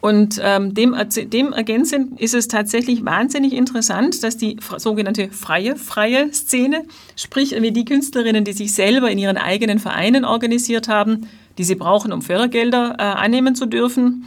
Und 0.00 0.40
ähm, 0.42 0.72
dem, 0.72 0.96
dem 1.26 1.52
ergänzend 1.52 2.18
ist 2.18 2.34
es 2.34 2.48
tatsächlich 2.48 3.04
wahnsinnig 3.04 3.52
interessant, 3.52 4.22
dass 4.24 4.38
die 4.38 4.56
sogenannte 4.78 5.28
freie, 5.30 5.76
freie 5.76 6.32
Szene, 6.32 6.84
sprich 7.16 7.54
wie 7.60 7.70
die 7.70 7.84
Künstlerinnen, 7.84 8.44
die 8.44 8.54
sich 8.54 8.74
selber 8.74 9.10
in 9.10 9.18
ihren 9.18 9.36
eigenen 9.36 9.78
Vereinen 9.78 10.24
organisiert 10.24 10.88
haben, 10.88 11.28
die 11.58 11.64
sie 11.64 11.74
brauchen, 11.74 12.12
um 12.12 12.22
Fördergelder 12.22 12.96
äh, 12.98 13.02
annehmen 13.02 13.54
zu 13.54 13.66
dürfen, 13.66 14.24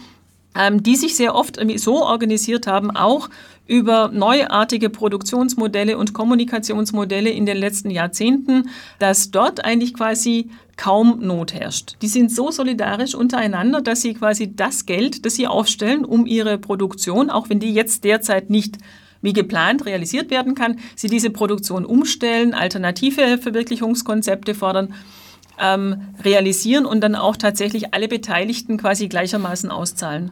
die 0.81 0.95
sich 0.95 1.15
sehr 1.15 1.35
oft 1.35 1.59
so 1.77 2.03
organisiert 2.03 2.67
haben, 2.67 2.91
auch 2.91 3.29
über 3.65 4.09
neuartige 4.13 4.89
Produktionsmodelle 4.89 5.97
und 5.97 6.13
Kommunikationsmodelle 6.13 7.29
in 7.29 7.45
den 7.45 7.57
letzten 7.57 7.89
Jahrzehnten, 7.89 8.69
dass 8.99 9.31
dort 9.31 9.63
eigentlich 9.63 9.93
quasi 9.93 10.49
kaum 10.75 11.19
Not 11.21 11.53
herrscht. 11.53 11.95
Die 12.01 12.07
sind 12.07 12.31
so 12.31 12.51
solidarisch 12.51 13.15
untereinander, 13.15 13.81
dass 13.81 14.01
sie 14.01 14.13
quasi 14.13 14.53
das 14.55 14.85
Geld, 14.85 15.25
das 15.25 15.35
sie 15.35 15.47
aufstellen, 15.47 16.03
um 16.03 16.25
ihre 16.25 16.57
Produktion, 16.57 17.29
auch 17.29 17.49
wenn 17.49 17.59
die 17.59 17.73
jetzt 17.73 18.03
derzeit 18.03 18.49
nicht 18.49 18.77
wie 19.21 19.33
geplant 19.33 19.85
realisiert 19.85 20.29
werden 20.29 20.53
kann, 20.53 20.79
sie 20.95 21.07
diese 21.07 21.29
Produktion 21.29 21.85
umstellen, 21.85 22.53
alternative 22.53 23.37
Verwirklichungskonzepte 23.37 24.53
fordern, 24.53 24.93
ähm, 25.59 26.13
realisieren 26.23 26.85
und 26.85 27.01
dann 27.01 27.15
auch 27.15 27.37
tatsächlich 27.37 27.93
alle 27.93 28.07
Beteiligten 28.07 28.77
quasi 28.77 29.07
gleichermaßen 29.07 29.71
auszahlen. 29.71 30.31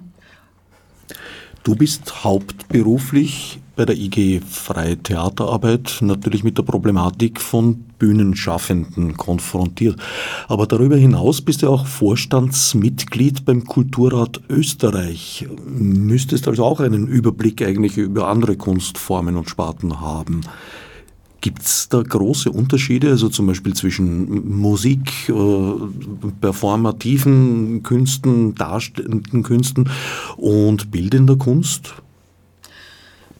Du 1.63 1.75
bist 1.75 2.23
hauptberuflich 2.23 3.59
bei 3.75 3.85
der 3.85 3.95
IG 3.95 4.41
Freie 4.41 4.97
Theaterarbeit 4.97 5.99
natürlich 6.01 6.43
mit 6.43 6.57
der 6.57 6.63
Problematik 6.63 7.39
von 7.39 7.85
Bühnenschaffenden 7.99 9.15
konfrontiert. 9.15 9.99
Aber 10.47 10.65
darüber 10.65 10.97
hinaus 10.97 11.41
bist 11.41 11.61
du 11.61 11.69
auch 11.69 11.85
Vorstandsmitglied 11.85 13.45
beim 13.45 13.65
Kulturrat 13.65 14.41
Österreich. 14.49 15.47
Müsstest 15.65 16.47
also 16.47 16.65
auch 16.65 16.79
einen 16.79 17.07
Überblick 17.07 17.61
eigentlich 17.61 17.97
über 17.97 18.27
andere 18.27 18.55
Kunstformen 18.55 19.37
und 19.37 19.49
Sparten 19.49 20.01
haben. 20.01 20.41
Gibt 21.41 21.63
es 21.63 21.89
da 21.89 22.01
große 22.01 22.51
Unterschiede, 22.51 23.09
also 23.09 23.27
zum 23.27 23.47
Beispiel 23.47 23.73
zwischen 23.73 24.59
Musik, 24.59 25.27
äh, 25.27 26.33
performativen 26.39 27.81
Künsten, 27.81 28.53
darstellenden 28.53 29.41
Künsten 29.41 29.89
und 30.37 30.91
bildender 30.91 31.35
Kunst? 31.35 31.95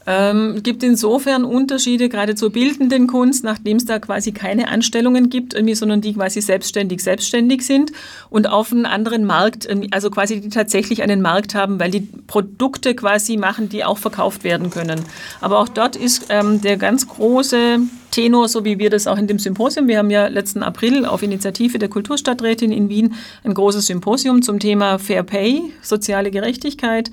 Ähm, 0.07 0.63
gibt 0.63 0.81
insofern 0.81 1.43
Unterschiede, 1.43 2.09
gerade 2.09 2.33
zur 2.33 2.51
bildenden 2.51 3.05
Kunst, 3.05 3.43
nachdem 3.43 3.77
es 3.77 3.85
da 3.85 3.99
quasi 3.99 4.31
keine 4.31 4.67
Anstellungen 4.67 5.29
gibt, 5.29 5.53
irgendwie, 5.53 5.75
sondern 5.75 6.01
die 6.01 6.13
quasi 6.13 6.41
selbstständig 6.41 7.03
selbstständig 7.03 7.65
sind 7.65 7.91
und 8.31 8.47
auf 8.47 8.71
einen 8.71 8.87
anderen 8.87 9.25
Markt, 9.25 9.67
also 9.91 10.09
quasi 10.09 10.41
die 10.41 10.49
tatsächlich 10.49 11.03
einen 11.03 11.21
Markt 11.21 11.53
haben, 11.53 11.79
weil 11.79 11.91
die 11.91 12.07
Produkte 12.25 12.95
quasi 12.95 13.37
machen, 13.37 13.69
die 13.69 13.83
auch 13.83 13.99
verkauft 13.99 14.43
werden 14.43 14.71
können. 14.71 15.01
Aber 15.39 15.59
auch 15.59 15.69
dort 15.69 15.95
ist 15.95 16.25
ähm, 16.29 16.61
der 16.61 16.77
ganz 16.77 17.07
große 17.07 17.79
Tenor, 18.09 18.49
so 18.49 18.65
wie 18.65 18.79
wir 18.79 18.89
das 18.89 19.07
auch 19.07 19.17
in 19.17 19.27
dem 19.27 19.39
Symposium, 19.39 19.87
wir 19.87 19.97
haben 19.99 20.09
ja 20.09 20.27
letzten 20.27 20.63
April 20.63 21.05
auf 21.05 21.23
Initiative 21.23 21.79
der 21.79 21.89
Kulturstadträtin 21.89 22.71
in 22.71 22.89
Wien 22.89 23.13
ein 23.43 23.53
großes 23.53 23.85
Symposium 23.85 24.41
zum 24.41 24.59
Thema 24.59 24.97
Fair 24.99 25.23
Pay, 25.23 25.71
soziale 25.81 26.31
Gerechtigkeit 26.31 27.11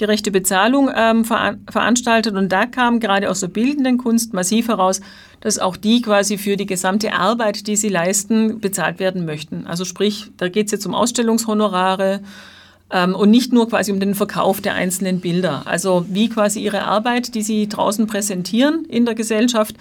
gerechte 0.00 0.30
Bezahlung 0.30 0.90
ähm, 0.96 1.24
veranstaltet. 1.24 2.34
Und 2.34 2.50
da 2.50 2.64
kam 2.64 3.00
gerade 3.00 3.30
aus 3.30 3.40
der 3.40 3.48
bildenden 3.48 3.98
Kunst 3.98 4.32
massiv 4.32 4.68
heraus, 4.68 5.02
dass 5.40 5.58
auch 5.58 5.76
die 5.76 6.00
quasi 6.00 6.38
für 6.38 6.56
die 6.56 6.64
gesamte 6.64 7.12
Arbeit, 7.12 7.66
die 7.66 7.76
sie 7.76 7.90
leisten, 7.90 8.60
bezahlt 8.60 8.98
werden 8.98 9.26
möchten. 9.26 9.66
Also 9.66 9.84
sprich, 9.84 10.30
da 10.38 10.48
geht 10.48 10.66
es 10.66 10.72
jetzt 10.72 10.86
um 10.86 10.94
Ausstellungshonorare 10.94 12.20
ähm, 12.90 13.14
und 13.14 13.30
nicht 13.30 13.52
nur 13.52 13.68
quasi 13.68 13.92
um 13.92 14.00
den 14.00 14.14
Verkauf 14.14 14.62
der 14.62 14.74
einzelnen 14.74 15.20
Bilder. 15.20 15.62
Also 15.66 16.06
wie 16.08 16.30
quasi 16.30 16.60
ihre 16.60 16.84
Arbeit, 16.84 17.34
die 17.34 17.42
sie 17.42 17.68
draußen 17.68 18.06
präsentieren 18.06 18.86
in 18.86 19.04
der 19.04 19.14
Gesellschaft, 19.14 19.76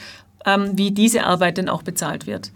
ähm, 0.46 0.72
wie 0.74 0.92
diese 0.92 1.24
Arbeit 1.24 1.58
denn 1.58 1.70
auch 1.70 1.84
bezahlt 1.84 2.28
wird. 2.28 2.52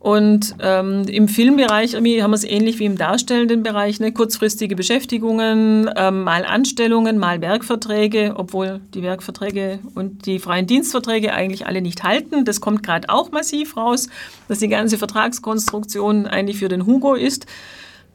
Und 0.00 0.56
ähm, 0.62 1.04
im 1.08 1.28
Filmbereich 1.28 1.94
haben 1.94 2.04
wir 2.06 2.26
es 2.32 2.44
ähnlich 2.44 2.78
wie 2.78 2.86
im 2.86 2.96
darstellenden 2.96 3.62
Bereich, 3.62 4.00
ne? 4.00 4.12
kurzfristige 4.12 4.74
Beschäftigungen, 4.74 5.90
ähm, 5.94 6.22
mal 6.22 6.46
Anstellungen, 6.46 7.18
mal 7.18 7.42
Werkverträge, 7.42 8.32
obwohl 8.34 8.80
die 8.94 9.02
Werkverträge 9.02 9.78
und 9.94 10.24
die 10.24 10.38
freien 10.38 10.66
Dienstverträge 10.66 11.34
eigentlich 11.34 11.66
alle 11.66 11.82
nicht 11.82 12.02
halten. 12.02 12.46
Das 12.46 12.62
kommt 12.62 12.82
gerade 12.82 13.10
auch 13.10 13.30
massiv 13.30 13.76
raus, 13.76 14.08
dass 14.48 14.60
die 14.60 14.68
ganze 14.68 14.96
Vertragskonstruktion 14.96 16.26
eigentlich 16.26 16.56
für 16.56 16.68
den 16.68 16.86
Hugo 16.86 17.12
ist. 17.14 17.44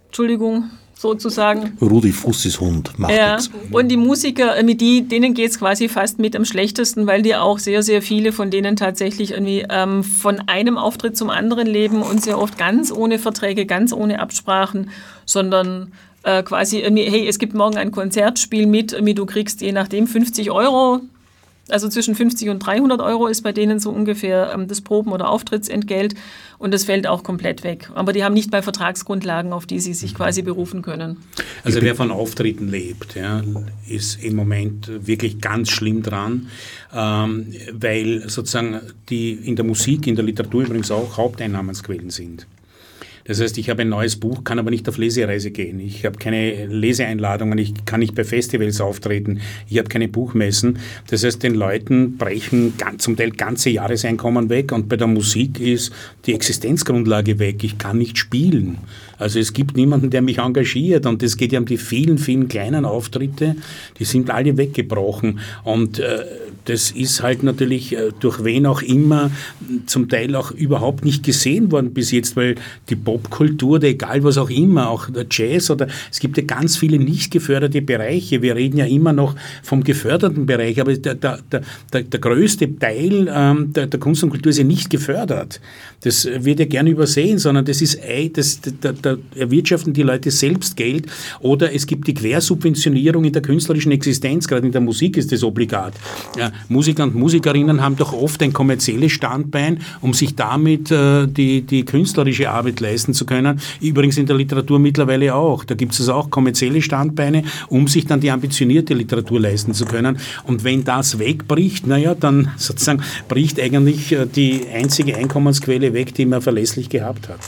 Entschuldigung, 0.08 0.72
sozusagen. 0.98 1.78
Rudi 1.82 2.12
Fussis 2.12 2.60
Hund 2.60 2.98
macht 2.98 3.14
ja. 3.14 3.36
Nichts. 3.36 3.52
Und 3.72 3.90
die 3.90 3.98
Musiker, 3.98 4.62
mit 4.64 4.82
die, 4.82 5.08
denen 5.08 5.34
geht 5.34 5.52
es 5.52 5.60
quasi 5.60 5.90
fast 5.90 6.20
mit 6.20 6.36
am 6.36 6.46
schlechtesten, 6.46 7.06
weil 7.06 7.22
die 7.22 7.36
auch 7.36 7.60
sehr, 7.60 7.84
sehr 7.84 8.02
viele 8.02 8.32
von 8.32 8.50
denen 8.50 8.76
tatsächlich 8.76 9.32
irgendwie 9.32 9.66
ähm, 9.70 10.04
von 10.04 10.42
einem 10.48 10.78
Auftritt 10.78 11.18
zum 11.18 11.30
anderen 11.30 11.68
leben 11.68 12.02
und 12.02 12.24
sehr 12.24 12.40
oft 12.40 12.58
ganz 12.58 12.92
ohne 12.92 13.20
Verträge, 13.20 13.66
ganz 13.66 13.94
ohne 13.94 14.20
Absprachen, 14.20 14.90
sondern 15.26 15.92
äh, 16.24 16.44
quasi 16.44 16.80
irgendwie, 16.80 17.04
hey, 17.04 17.28
es 17.28 17.40
gibt 17.40 17.54
morgen 17.54 17.78
ein 17.78 17.92
Konzertspiel 17.92 18.66
mit, 18.66 18.94
irgendwie 18.94 19.14
du 19.14 19.26
kriegst 19.26 19.62
je 19.62 19.72
nachdem 19.72 20.08
50 20.08 20.50
Euro, 20.52 21.02
also 21.70 21.90
zwischen 21.90 22.16
50 22.16 22.50
und 22.50 22.60
300 22.60 23.02
Euro 23.02 23.28
ist 23.28 23.42
bei 23.42 23.52
denen 23.52 23.80
so 23.80 23.90
ungefähr 23.90 24.52
ähm, 24.54 24.68
das 24.68 24.82
Proben- 24.82 25.12
oder 25.12 25.30
Auftrittsentgelt 25.30 26.16
und 26.58 26.74
das 26.74 26.84
fällt 26.84 27.08
auch 27.08 27.24
komplett 27.24 27.64
weg. 27.64 27.90
Aber 27.96 28.14
die 28.14 28.24
haben 28.24 28.34
nicht 28.34 28.52
bei 28.52 28.62
Vertragsgrundlagen, 28.62 29.52
auf 29.52 29.66
die 29.66 29.80
sie 29.80 29.94
sich 29.94 30.14
quasi 30.14 30.42
berufen 30.42 30.82
können. 30.82 31.18
Also 31.64 31.82
wer 31.82 31.96
von 31.96 32.12
Auftritten 32.12 32.70
lebt, 32.70 33.16
ja, 33.16 33.44
ist 33.88 34.24
im 34.24 34.36
Moment 34.36 35.08
wirklich 35.08 35.42
ganz 35.42 35.70
schlimm 35.70 36.04
dran, 36.04 36.48
ähm, 36.94 37.54
weil 37.74 38.30
sozusagen 38.30 38.80
die 39.10 39.34
in 39.34 39.56
der 39.56 39.66
Musik, 39.66 40.08
in 40.08 40.16
der 40.16 40.26
Literatur 40.26 40.64
übrigens 40.64 40.92
auch 40.92 41.18
Haupteinnahmensquellen 41.18 42.10
sind. 42.12 42.46
Das 43.28 43.42
heißt, 43.42 43.58
ich 43.58 43.72
habe 43.72 43.82
ein 43.82 43.90
neues 43.90 44.18
Buch, 44.18 44.44
kann 44.44 44.60
aber 44.60 44.70
nicht 44.70 44.88
auf 44.88 45.00
Lesereise 45.00 45.50
gehen. 45.50 45.80
Ich 45.80 46.06
habe 46.06 46.20
keine 46.20 46.68
Leseeinladungen, 46.68 47.58
ich 47.58 47.74
kann 47.86 48.00
nicht 48.00 48.14
bei 48.14 48.24
Festivals 48.24 48.80
auftreten, 48.80 49.42
ich 49.68 49.80
habe 49.80 49.90
keine 49.90 50.08
Buchmessen. 50.08 50.78
Das 51.08 51.24
heißt, 51.24 51.42
den 51.42 51.56
Leuten 51.56 52.18
brechen 52.18 52.74
zum 53.00 53.18
Teil 53.18 53.32
ganze 53.32 53.72
Jahreseinkommen 53.72 54.50
weg 54.50 54.72
und 54.72 54.90
bei 54.90 54.96
der 54.96 55.08
Musik 55.08 55.60
ist 55.60 55.92
die 56.28 56.36
Existenzgrundlage 56.36 57.40
weg. 57.40 57.64
Ich 57.64 57.80
kann 57.80 57.98
nicht 57.98 58.20
spielen. 58.20 58.78
Also 59.18 59.40
es 59.40 59.54
gibt 59.54 59.76
niemanden, 59.76 60.12
der 60.12 60.22
mich 60.22 60.38
engagiert 60.38 61.08
und 61.08 61.24
es 61.24 61.36
geht 61.36 61.52
ja 61.52 61.60
um 61.60 61.66
die 61.66 61.78
vielen, 61.78 62.20
vielen 62.20 62.48
kleinen 62.48 62.86
Auftritte, 62.86 63.56
die 63.98 64.06
sind 64.06 64.30
alle 64.30 64.56
weggebrochen 64.58 65.40
und 65.64 65.98
äh, 65.98 66.26
das 66.66 66.92
ist 66.92 67.22
halt 67.22 67.44
natürlich 67.44 67.96
äh, 67.96 68.12
durch 68.20 68.44
wen 68.44 68.66
auch 68.66 68.82
immer 68.82 69.32
zum 69.86 70.10
Teil 70.10 70.36
auch 70.36 70.52
überhaupt 70.52 71.06
nicht 71.06 71.24
gesehen 71.24 71.72
worden 71.72 71.94
bis 71.94 72.12
jetzt, 72.12 72.36
weil 72.36 72.56
die 72.90 72.96
Popkultur 73.16 73.76
oder 73.76 73.88
egal 73.88 74.24
was 74.24 74.38
auch 74.38 74.50
immer, 74.50 74.90
auch 74.90 75.10
der 75.10 75.26
Jazz 75.30 75.70
oder 75.70 75.88
es 76.12 76.20
gibt 76.20 76.38
ja 76.38 76.44
ganz 76.44 76.78
viele 76.78 76.98
nicht 76.98 77.32
geförderte 77.32 77.82
Bereiche. 77.82 78.42
Wir 78.42 78.56
reden 78.56 78.78
ja 78.78 78.86
immer 78.86 79.14
noch 79.14 79.36
vom 79.64 79.84
geförderten 79.84 80.46
Bereich, 80.46 80.80
aber 80.82 80.96
der, 80.96 81.16
der, 81.16 81.40
der, 81.52 82.04
der 82.04 82.20
größte 82.20 82.78
Teil 82.78 83.32
ähm, 83.34 83.72
der, 83.74 83.88
der 83.88 84.00
Kunst 84.00 84.24
und 84.24 84.32
Kultur 84.32 84.50
ist 84.50 84.58
ja 84.58 84.64
nicht 84.64 84.90
gefördert. 84.90 85.62
Das 86.02 86.26
wird 86.26 86.60
ja 86.60 86.66
gerne 86.66 86.90
übersehen, 86.90 87.40
sondern 87.40 87.66
das 87.66 87.82
ist, 87.82 88.00
das, 88.34 88.60
da, 88.82 88.92
da 88.92 89.18
erwirtschaften 89.36 89.94
die 89.94 90.04
Leute 90.04 90.30
selbst 90.32 90.76
Geld 90.76 91.08
oder 91.40 91.74
es 91.74 91.88
gibt 91.88 92.08
die 92.08 92.14
Quersubventionierung 92.14 93.24
in 93.24 93.34
der 93.34 93.42
künstlerischen 93.42 93.92
Existenz, 93.92 94.48
gerade 94.48 94.66
in 94.66 94.72
der 94.72 94.82
Musik 94.82 95.18
ist 95.18 95.32
das 95.32 95.44
obligat. 95.44 95.94
Ja, 96.38 96.52
Musiker 96.70 97.04
und 97.04 97.16
Musikerinnen 97.16 97.82
haben 97.82 97.96
doch 97.96 98.14
oft 98.14 98.42
ein 98.44 98.54
kommerzielles 98.54 99.14
Standbein, 99.14 99.80
um 100.02 100.14
sich 100.14 100.36
damit 100.36 100.92
äh, 100.92 101.28
die, 101.28 101.62
die 101.62 101.86
künstlerische 101.86 102.50
Arbeit 102.50 102.80
leisten 102.82 103.05
zu 103.14 103.26
können. 103.26 103.60
Übrigens 103.82 104.18
in 104.18 104.26
der 104.26 104.36
Literatur 104.36 104.80
mittlerweile 104.80 105.36
auch. 105.36 105.64
Da 105.64 105.76
gibt 105.76 105.94
es 105.94 106.00
also 106.00 106.14
auch 106.14 106.30
kommerzielle 106.30 106.82
Standbeine, 106.82 107.44
um 107.68 107.88
sich 107.88 108.06
dann 108.06 108.20
die 108.20 108.32
ambitionierte 108.32 108.94
Literatur 108.94 109.40
leisten 109.40 109.74
zu 109.74 109.86
können. 109.86 110.18
Und 110.44 110.64
wenn 110.64 110.84
das 110.84 111.20
wegbricht, 111.20 111.88
naja, 111.88 112.16
dann 112.16 112.52
sozusagen 112.58 113.02
bricht 113.28 113.60
eigentlich 113.60 114.12
äh, 114.12 114.26
die 114.26 114.68
einzige 114.74 115.16
Einkommensquelle 115.18 115.94
weg, 115.94 116.14
die 116.14 116.26
man 116.26 116.42
verlässlich 116.42 116.90
gehabt 116.90 117.30
hat. 117.30 117.40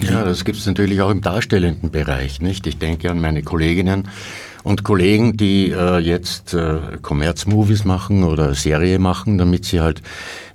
Ja, 0.00 0.24
das 0.24 0.44
gibt 0.44 0.58
es 0.58 0.66
natürlich 0.66 1.00
auch 1.00 1.10
im 1.10 1.20
darstellenden 1.20 1.90
Bereich. 1.90 2.40
Nicht? 2.40 2.66
Ich 2.66 2.78
denke 2.78 3.10
an 3.10 3.20
meine 3.20 3.42
Kolleginnen 3.42 4.08
und 4.62 4.82
Kollegen, 4.82 5.36
die 5.36 5.70
äh, 5.70 5.98
jetzt 5.98 6.54
äh, 6.54 6.78
Commerz-Movies 7.02 7.84
machen 7.84 8.24
oder 8.24 8.54
Serie 8.54 8.98
machen, 8.98 9.38
damit 9.38 9.66
sie 9.66 9.80
halt 9.80 10.02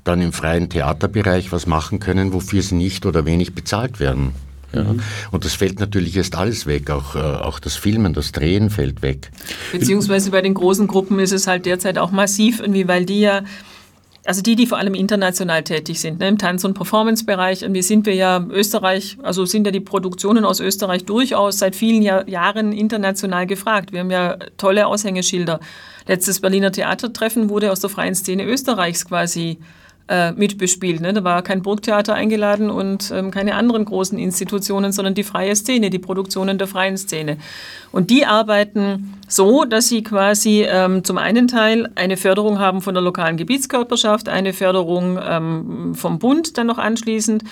dann 0.09 0.21
im 0.21 0.33
freien 0.33 0.69
Theaterbereich 0.69 1.51
was 1.51 1.67
machen 1.67 1.99
können, 1.99 2.33
wofür 2.33 2.63
sie 2.63 2.75
nicht 2.75 3.05
oder 3.05 3.25
wenig 3.25 3.53
bezahlt 3.53 3.99
werden. 3.99 4.33
Ja. 4.73 4.83
Mhm. 4.83 4.99
Und 5.31 5.45
das 5.45 5.53
fällt 5.53 5.79
natürlich 5.79 6.17
erst 6.17 6.35
alles 6.35 6.65
weg, 6.65 6.89
auch, 6.89 7.15
äh, 7.15 7.19
auch 7.19 7.59
das 7.59 7.75
Filmen, 7.75 8.13
das 8.13 8.31
Drehen 8.31 8.69
fällt 8.69 9.01
weg. 9.01 9.31
Beziehungsweise 9.71 10.31
bei 10.31 10.41
den 10.41 10.53
großen 10.55 10.87
Gruppen 10.87 11.19
ist 11.19 11.31
es 11.31 11.47
halt 11.47 11.65
derzeit 11.65 11.97
auch 11.97 12.11
massiv, 12.11 12.59
irgendwie, 12.59 12.87
weil 12.87 13.05
die 13.05 13.21
ja 13.21 13.43
also 14.25 14.43
die, 14.43 14.55
die 14.55 14.67
vor 14.67 14.77
allem 14.77 14.93
international 14.93 15.63
tätig 15.63 16.01
sind, 16.01 16.19
ne, 16.19 16.27
im 16.27 16.37
Tanz- 16.37 16.63
und 16.63 16.75
Performance-Bereich. 16.75 17.63
Irgendwie 17.63 17.81
sind 17.81 18.05
wir 18.05 18.13
ja 18.13 18.45
Österreich, 18.51 19.17
also 19.23 19.45
sind 19.45 19.65
ja 19.65 19.71
die 19.71 19.79
Produktionen 19.79 20.45
aus 20.45 20.59
Österreich 20.59 21.05
durchaus 21.05 21.57
seit 21.57 21.75
vielen 21.75 22.03
Jahr, 22.03 22.27
Jahren 22.27 22.71
international 22.71 23.47
gefragt. 23.47 23.91
Wir 23.91 24.01
haben 24.01 24.11
ja 24.11 24.37
tolle 24.57 24.85
Aushängeschilder. 24.85 25.59
Letztes 26.05 26.41
Berliner 26.41 26.71
Theatertreffen 26.71 27.49
wurde 27.49 27.71
aus 27.71 27.79
der 27.79 27.89
freien 27.89 28.13
Szene 28.13 28.43
Österreichs 28.43 29.05
quasi 29.05 29.51
äh, 29.51 29.78
mitbespielt. 30.35 31.01
Ne? 31.01 31.13
Da 31.13 31.23
war 31.23 31.41
kein 31.41 31.61
Burgtheater 31.61 32.13
eingeladen 32.13 32.69
und 32.69 33.11
ähm, 33.11 33.31
keine 33.31 33.55
anderen 33.55 33.85
großen 33.85 34.17
Institutionen, 34.17 34.91
sondern 34.91 35.13
die 35.13 35.23
freie 35.23 35.55
Szene, 35.55 35.89
die 35.89 35.99
Produktionen 35.99 36.57
der 36.57 36.67
freien 36.67 36.97
Szene. 36.97 37.37
Und 37.91 38.09
die 38.09 38.25
arbeiten 38.25 39.13
so, 39.27 39.65
dass 39.65 39.89
sie 39.89 40.03
quasi 40.03 40.65
ähm, 40.67 41.03
zum 41.03 41.17
einen 41.17 41.47
Teil 41.47 41.89
eine 41.95 42.17
Förderung 42.17 42.59
haben 42.59 42.81
von 42.81 42.93
der 42.93 43.03
lokalen 43.03 43.37
Gebietskörperschaft, 43.37 44.29
eine 44.29 44.53
Förderung 44.53 45.19
ähm, 45.21 45.95
vom 45.95 46.19
Bund 46.19 46.57
dann 46.57 46.67
noch 46.67 46.77
anschließend 46.77 47.43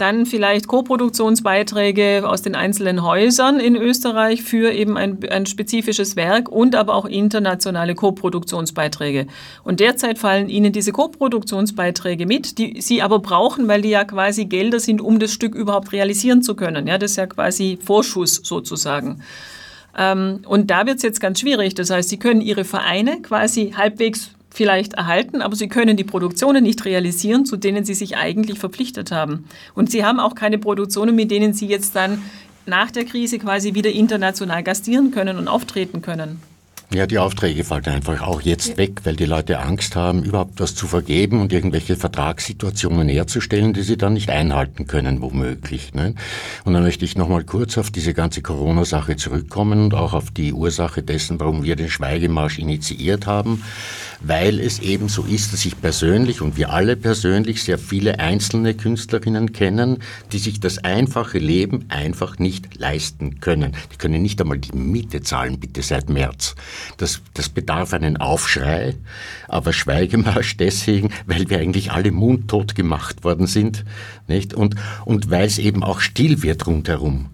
dann 0.00 0.26
vielleicht 0.26 0.66
Koproduktionsbeiträge 0.66 2.28
aus 2.28 2.42
den 2.42 2.54
einzelnen 2.54 3.02
Häusern 3.02 3.60
in 3.60 3.76
Österreich 3.76 4.42
für 4.42 4.72
eben 4.72 4.96
ein, 4.96 5.18
ein 5.30 5.46
spezifisches 5.46 6.16
Werk 6.16 6.48
und 6.48 6.74
aber 6.74 6.94
auch 6.94 7.04
internationale 7.04 7.94
Koproduktionsbeiträge. 7.94 9.26
Und 9.64 9.80
derzeit 9.80 10.18
fallen 10.18 10.48
Ihnen 10.48 10.72
diese 10.72 10.92
Koproduktionsbeiträge 10.92 12.26
mit, 12.26 12.58
die 12.58 12.80
Sie 12.80 13.02
aber 13.02 13.18
brauchen, 13.18 13.68
weil 13.68 13.82
die 13.82 13.90
ja 13.90 14.04
quasi 14.04 14.46
Gelder 14.46 14.80
sind, 14.80 15.00
um 15.00 15.18
das 15.18 15.32
Stück 15.32 15.54
überhaupt 15.54 15.92
realisieren 15.92 16.42
zu 16.42 16.54
können. 16.54 16.86
Ja, 16.86 16.98
das 16.98 17.12
ist 17.12 17.16
ja 17.16 17.26
quasi 17.26 17.78
Vorschuss 17.82 18.40
sozusagen. 18.42 19.22
Ähm, 19.96 20.40
und 20.46 20.70
da 20.70 20.86
wird 20.86 20.98
es 20.98 21.02
jetzt 21.02 21.20
ganz 21.20 21.40
schwierig. 21.40 21.74
Das 21.74 21.90
heißt, 21.90 22.08
Sie 22.08 22.18
können 22.18 22.40
Ihre 22.40 22.64
Vereine 22.64 23.20
quasi 23.22 23.72
halbwegs 23.76 24.30
vielleicht 24.50 24.94
erhalten, 24.94 25.42
aber 25.42 25.56
sie 25.56 25.68
können 25.68 25.96
die 25.96 26.04
Produktionen 26.04 26.64
nicht 26.64 26.84
realisieren, 26.84 27.46
zu 27.46 27.56
denen 27.56 27.84
sie 27.84 27.94
sich 27.94 28.16
eigentlich 28.16 28.58
verpflichtet 28.58 29.12
haben. 29.12 29.44
Und 29.74 29.90
sie 29.90 30.04
haben 30.04 30.20
auch 30.20 30.34
keine 30.34 30.58
Produktionen, 30.58 31.14
mit 31.14 31.30
denen 31.30 31.54
sie 31.54 31.66
jetzt 31.66 31.96
dann 31.96 32.22
nach 32.66 32.90
der 32.90 33.04
Krise 33.04 33.38
quasi 33.38 33.74
wieder 33.74 33.90
international 33.90 34.62
gastieren 34.62 35.10
können 35.10 35.38
und 35.38 35.48
auftreten 35.48 36.02
können. 36.02 36.40
Ja, 36.92 37.06
die 37.06 37.18
Aufträge 37.18 37.62
fallen 37.62 37.86
einfach 37.86 38.20
auch 38.22 38.40
jetzt 38.40 38.76
weg, 38.76 39.02
weil 39.04 39.14
die 39.14 39.24
Leute 39.24 39.60
Angst 39.60 39.94
haben, 39.94 40.24
überhaupt 40.24 40.58
was 40.58 40.74
zu 40.74 40.88
vergeben 40.88 41.40
und 41.40 41.52
irgendwelche 41.52 41.94
Vertragssituationen 41.94 43.08
herzustellen, 43.08 43.72
die 43.72 43.82
sie 43.82 43.96
dann 43.96 44.14
nicht 44.14 44.28
einhalten 44.28 44.88
können, 44.88 45.22
womöglich. 45.22 45.94
Ne? 45.94 46.16
Und 46.64 46.72
dann 46.72 46.82
möchte 46.82 47.04
ich 47.04 47.16
nochmal 47.16 47.44
kurz 47.44 47.78
auf 47.78 47.92
diese 47.92 48.12
ganze 48.12 48.42
Corona-Sache 48.42 49.14
zurückkommen 49.14 49.84
und 49.84 49.94
auch 49.94 50.14
auf 50.14 50.32
die 50.32 50.52
Ursache 50.52 51.04
dessen, 51.04 51.38
warum 51.38 51.62
wir 51.62 51.76
den 51.76 51.90
Schweigemarsch 51.90 52.58
initiiert 52.58 53.24
haben 53.24 53.62
weil 54.20 54.60
es 54.60 54.78
eben 54.80 55.08
so 55.08 55.22
ist, 55.22 55.52
dass 55.52 55.64
ich 55.64 55.80
persönlich 55.80 56.40
und 56.40 56.56
wir 56.56 56.70
alle 56.70 56.96
persönlich 56.96 57.62
sehr 57.62 57.78
viele 57.78 58.18
einzelne 58.18 58.74
Künstlerinnen 58.74 59.52
kennen, 59.52 59.98
die 60.32 60.38
sich 60.38 60.60
das 60.60 60.78
einfache 60.78 61.38
Leben 61.38 61.86
einfach 61.88 62.38
nicht 62.38 62.78
leisten 62.78 63.40
können. 63.40 63.72
Die 63.92 63.96
können 63.96 64.22
nicht 64.22 64.40
einmal 64.40 64.58
die 64.58 64.76
Miete 64.76 65.22
zahlen, 65.22 65.58
bitte 65.58 65.82
seit 65.82 66.10
März. 66.10 66.54
Das, 66.98 67.20
das 67.34 67.48
bedarf 67.48 67.92
einen 67.92 68.16
Aufschrei, 68.18 68.96
aber 69.48 69.72
Schweigemarsch 69.72 70.56
deswegen, 70.58 71.10
weil 71.26 71.48
wir 71.48 71.58
eigentlich 71.58 71.92
alle 71.92 72.12
mundtot 72.12 72.74
gemacht 72.74 73.24
worden 73.24 73.46
sind, 73.46 73.84
nicht? 74.28 74.54
Und, 74.54 74.76
und 75.04 75.30
weil 75.30 75.46
es 75.46 75.58
eben 75.58 75.82
auch 75.82 76.00
still 76.00 76.42
wird 76.42 76.66
rundherum. 76.66 77.30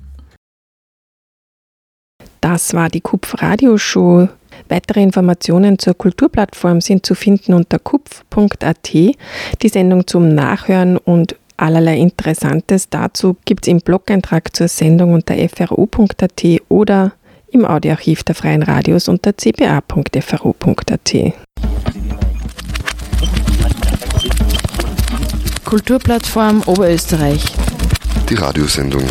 Das 2.41 2.75
war 2.75 2.91
die 2.91 3.01
Kupf-Radioshow 3.01 4.29
Weitere 4.69 5.03
Informationen 5.03 5.79
zur 5.79 5.95
Kulturplattform 5.95 6.81
sind 6.81 7.07
zu 7.07 7.15
finden 7.15 7.55
unter 7.55 7.79
kupf.at. 7.79 8.93
Die 8.93 9.69
Sendung 9.69 10.07
zum 10.07 10.35
Nachhören 10.35 10.97
und 10.97 11.37
allerlei 11.57 11.99
Interessantes 11.99 12.89
dazu 12.91 13.37
gibt 13.45 13.67
es 13.67 13.71
im 13.71 13.81
Blog-Eintrag 13.81 14.55
zur 14.55 14.69
Sendung 14.69 15.15
unter 15.15 15.35
fro.at 15.49 16.45
oder 16.69 17.13
im 17.51 17.65
Audioarchiv 17.65 18.23
der 18.25 18.35
Freien 18.35 18.63
Radios 18.63 19.09
unter 19.09 19.33
cba.fro.at. 19.33 21.15
Kulturplattform 25.65 26.63
Oberösterreich. 26.67 27.45
Die 28.29 28.35
Radiosendung 28.35 29.03